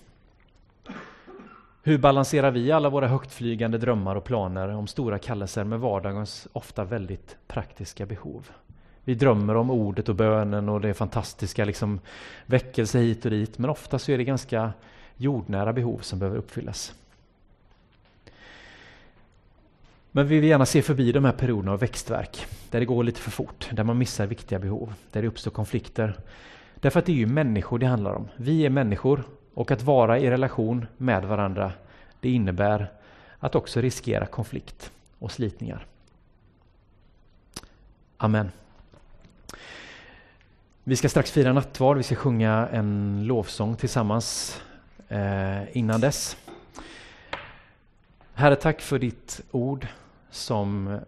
Hur 1.83 1.99
balanserar 1.99 2.51
vi 2.51 2.73
alla 2.73 2.91
våra 2.91 3.09
högtflygande 3.09 3.79
drömmar 3.79 4.17
och 4.17 4.25
planer 4.25 4.69
om 4.69 4.87
stora 4.87 5.19
kallelser 5.19 5.65
med 5.65 5.81
vardagens 5.81 6.49
ofta 6.53 6.85
väldigt 6.85 7.37
praktiska 7.47 8.07
behov? 8.07 8.51
Vi 9.05 9.15
drömmer 9.15 9.55
om 9.55 9.71
ordet 9.71 10.09
och 10.09 10.15
bönen 10.15 10.69
och 10.69 10.81
det 10.81 10.95
fantastiska 10.95 11.65
liksom 11.65 12.01
väckelse 12.47 12.99
hit 12.99 13.25
och 13.25 13.31
dit, 13.31 13.59
men 13.59 13.71
ofta 13.71 13.99
så 13.99 14.13
är 14.13 14.19
det 14.19 14.25
ganska 14.25 14.73
jordnära 15.17 15.73
behov 15.73 15.99
som 15.99 16.19
behöver 16.19 16.39
uppfyllas. 16.39 16.95
Men 20.15 20.27
vi 20.27 20.41
vill 20.41 20.49
gärna 20.49 20.67
se 20.67 20.83
förbi 20.83 21.13
de 21.13 21.25
här 21.25 21.33
perioderna 21.33 21.73
av 21.73 21.79
växtverk, 21.79 22.47
där 22.71 22.81
det 22.81 22.87
går 22.87 23.05
lite 23.05 23.21
för 23.21 23.31
fort, 23.31 23.69
där 23.73 23.85
man 23.85 23.99
missar 23.99 24.27
viktiga 24.27 24.59
behov, 24.59 24.95
där 25.13 25.23
det 25.23 25.29
uppstår 25.29 25.51
konflikter. 25.51 26.17
Därför 26.75 26.99
att 26.99 27.07
det 27.07 27.13
är 27.13 27.17
ju 27.17 27.27
människor 27.27 27.79
det 27.79 27.87
handlar 27.87 28.13
om. 28.13 28.29
Vi 28.37 28.67
är 28.67 28.71
människor 28.71 29.25
och 29.55 29.71
att 29.71 29.83
vara 29.83 30.19
i 30.19 30.31
relation 30.31 30.87
med 30.97 31.25
varandra, 31.25 31.73
det 32.21 32.31
innebär 32.31 32.93
att 33.39 33.55
också 33.55 33.81
riskera 33.81 34.27
konflikt 34.27 34.93
och 35.19 35.33
slitningar. 35.33 35.87
Amen. 38.17 38.51
Vi 40.85 40.97
ska 40.97 41.09
strax 41.09 41.31
fira 41.31 41.53
nattvard, 41.53 41.97
vi 41.97 42.03
ska 42.03 42.15
sjunga 42.15 42.69
en 42.73 43.23
lovsång 43.27 43.77
tillsammans 43.77 44.61
eh, 45.09 45.77
innan 45.77 46.01
dess. 46.01 46.37
Herre, 48.35 48.57
tack 48.57 48.81
för 48.81 48.99
ditt 48.99 49.41
ord 49.51 49.87
som 50.33 50.99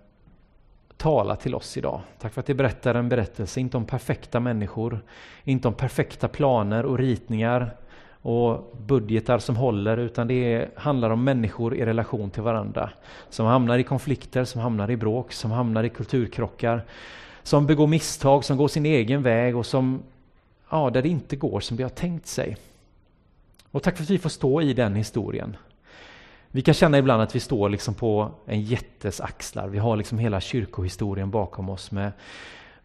talar 0.96 1.37
till 1.37 1.54
oss 1.54 1.76
idag. 1.76 2.00
Tack 2.18 2.32
för 2.32 2.40
att 2.40 2.46
det 2.46 2.54
berättar 2.54 2.94
en 2.94 3.08
berättelse, 3.08 3.60
inte 3.60 3.76
om 3.76 3.84
perfekta 3.84 4.40
människor, 4.40 5.00
inte 5.44 5.68
om 5.68 5.74
perfekta 5.74 6.28
planer 6.28 6.84
och 6.84 6.98
ritningar 6.98 7.76
och 8.22 8.76
budgetar 8.87 9.38
som 9.38 9.56
håller, 9.56 9.96
utan 9.96 10.28
det 10.28 10.68
handlar 10.76 11.10
om 11.10 11.24
människor 11.24 11.74
i 11.74 11.84
relation 11.84 12.30
till 12.30 12.42
varandra. 12.42 12.90
Som 13.28 13.46
hamnar 13.46 13.78
i 13.78 13.82
konflikter, 13.82 14.44
som 14.44 14.60
hamnar 14.60 14.90
i 14.90 14.96
bråk, 14.96 15.32
som 15.32 15.50
hamnar 15.50 15.84
i 15.84 15.88
kulturkrockar, 15.88 16.84
som 17.42 17.66
begår 17.66 17.87
misstag, 17.87 18.44
som 18.44 18.56
går 18.56 18.68
sin 18.68 18.87
egen 18.87 19.22
väg 19.22 19.56
och 19.56 19.66
som, 19.66 20.02
ja, 20.70 20.90
där 20.90 21.02
det 21.02 21.08
inte 21.08 21.37
går 21.37 21.60
som 21.60 21.76
det 21.76 21.82
har 21.82 21.90
tänkt 21.90 22.26
sig. 22.26 22.56
Och 23.70 23.82
tack 23.82 23.96
för 23.96 24.02
att 24.02 24.10
vi 24.10 24.18
får 24.18 24.30
stå 24.30 24.62
i 24.62 24.72
den 24.72 24.94
historien. 24.94 25.56
Vi 26.55 26.62
kan 26.62 26.75
känna 26.75 26.99
ibland 26.99 27.23
att 27.23 27.35
vi 27.35 27.40
står 27.40 27.69
liksom 27.69 27.95
på 27.95 28.31
en 28.47 28.61
jättes 28.61 29.21
axlar. 29.21 29.69
Vi 29.69 29.79
har 29.79 29.97
liksom 29.97 30.19
hela 30.19 30.40
kyrkohistorien 30.40 31.31
bakom 31.31 31.69
oss. 31.69 31.90
Med, 31.90 32.12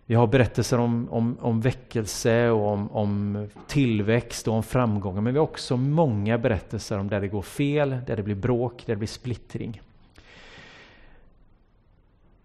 vi 0.05 0.15
har 0.15 0.27
berättelser 0.27 0.79
om, 0.79 1.07
om, 1.11 1.37
om 1.41 1.61
väckelse 1.61 2.49
och 2.49 2.67
om, 2.67 2.91
om 2.91 3.47
tillväxt 3.67 4.47
och 4.47 4.53
om 4.53 4.63
framgångar. 4.63 5.21
Men 5.21 5.33
vi 5.33 5.39
har 5.39 5.43
också 5.43 5.77
många 5.77 6.37
berättelser 6.37 6.97
om 6.97 7.09
där 7.09 7.21
det 7.21 7.27
går 7.27 7.41
fel, 7.41 7.89
där 8.07 8.15
det 8.15 8.23
blir 8.23 8.35
bråk, 8.35 8.83
där 8.85 8.93
det 8.93 8.97
blir 8.97 9.07
splittring. 9.07 9.81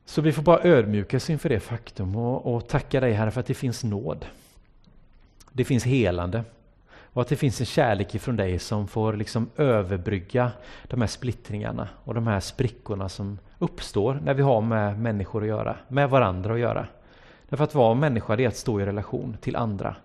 Så 0.04 0.22
vi 0.22 0.32
får 0.32 0.42
bara 0.42 0.62
ödmjuka 0.62 1.16
oss 1.16 1.30
inför 1.30 1.48
det 1.48 1.60
faktum 1.60 2.16
och, 2.16 2.54
och 2.54 2.68
tacka 2.68 3.00
dig 3.00 3.12
Herre 3.12 3.30
för 3.30 3.40
att 3.40 3.46
det 3.46 3.54
finns 3.54 3.84
nåd. 3.84 4.26
Det 5.52 5.64
finns 5.64 5.84
helande. 5.84 6.44
Och 7.14 7.22
att 7.22 7.28
det 7.28 7.36
finns 7.36 7.60
en 7.60 7.66
kärlek 7.66 8.14
ifrån 8.14 8.36
dig 8.36 8.58
som 8.58 8.88
får 8.88 9.12
liksom 9.12 9.50
överbrygga 9.56 10.52
de 10.88 11.00
här 11.00 11.08
splittringarna 11.08 11.88
och 12.04 12.14
de 12.14 12.26
här 12.26 12.40
sprickorna 12.40 13.08
som 13.08 13.38
uppstår 13.58 14.20
när 14.24 14.34
vi 14.34 14.42
har 14.42 14.60
med 14.60 15.00
människor 15.00 15.42
att 15.42 15.48
göra, 15.48 15.76
med 15.88 16.10
varandra 16.10 16.54
att 16.54 16.60
göra. 16.60 16.86
Därför 17.48 17.64
att 17.64 17.74
vara 17.74 17.94
människa 17.94 18.36
det 18.36 18.44
är 18.44 18.48
att 18.48 18.56
stå 18.56 18.80
i 18.80 18.86
relation 18.86 19.36
till 19.40 19.56
andra. 19.56 19.96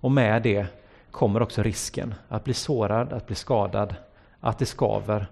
Och 0.00 0.10
med 0.12 0.42
det 0.42 0.66
kommer 1.10 1.42
också 1.42 1.62
risken 1.62 2.14
att 2.28 2.44
bli 2.44 2.54
sårad, 2.54 3.12
att 3.12 3.26
bli 3.26 3.36
skadad, 3.36 3.94
att 4.40 4.58
det 4.58 4.66
skaver 4.66 5.26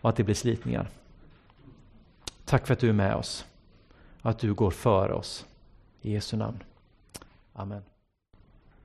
och 0.00 0.10
att 0.10 0.16
det 0.16 0.24
blir 0.24 0.34
slitningar. 0.34 0.88
Tack 2.44 2.66
för 2.66 2.72
att 2.72 2.80
du 2.80 2.88
är 2.88 2.92
med 2.92 3.14
oss, 3.14 3.46
att 4.22 4.38
du 4.38 4.54
går 4.54 4.70
före 4.70 5.12
oss. 5.12 5.46
I 6.02 6.12
Jesu 6.12 6.36
namn. 6.36 6.62
Amen. 7.52 7.89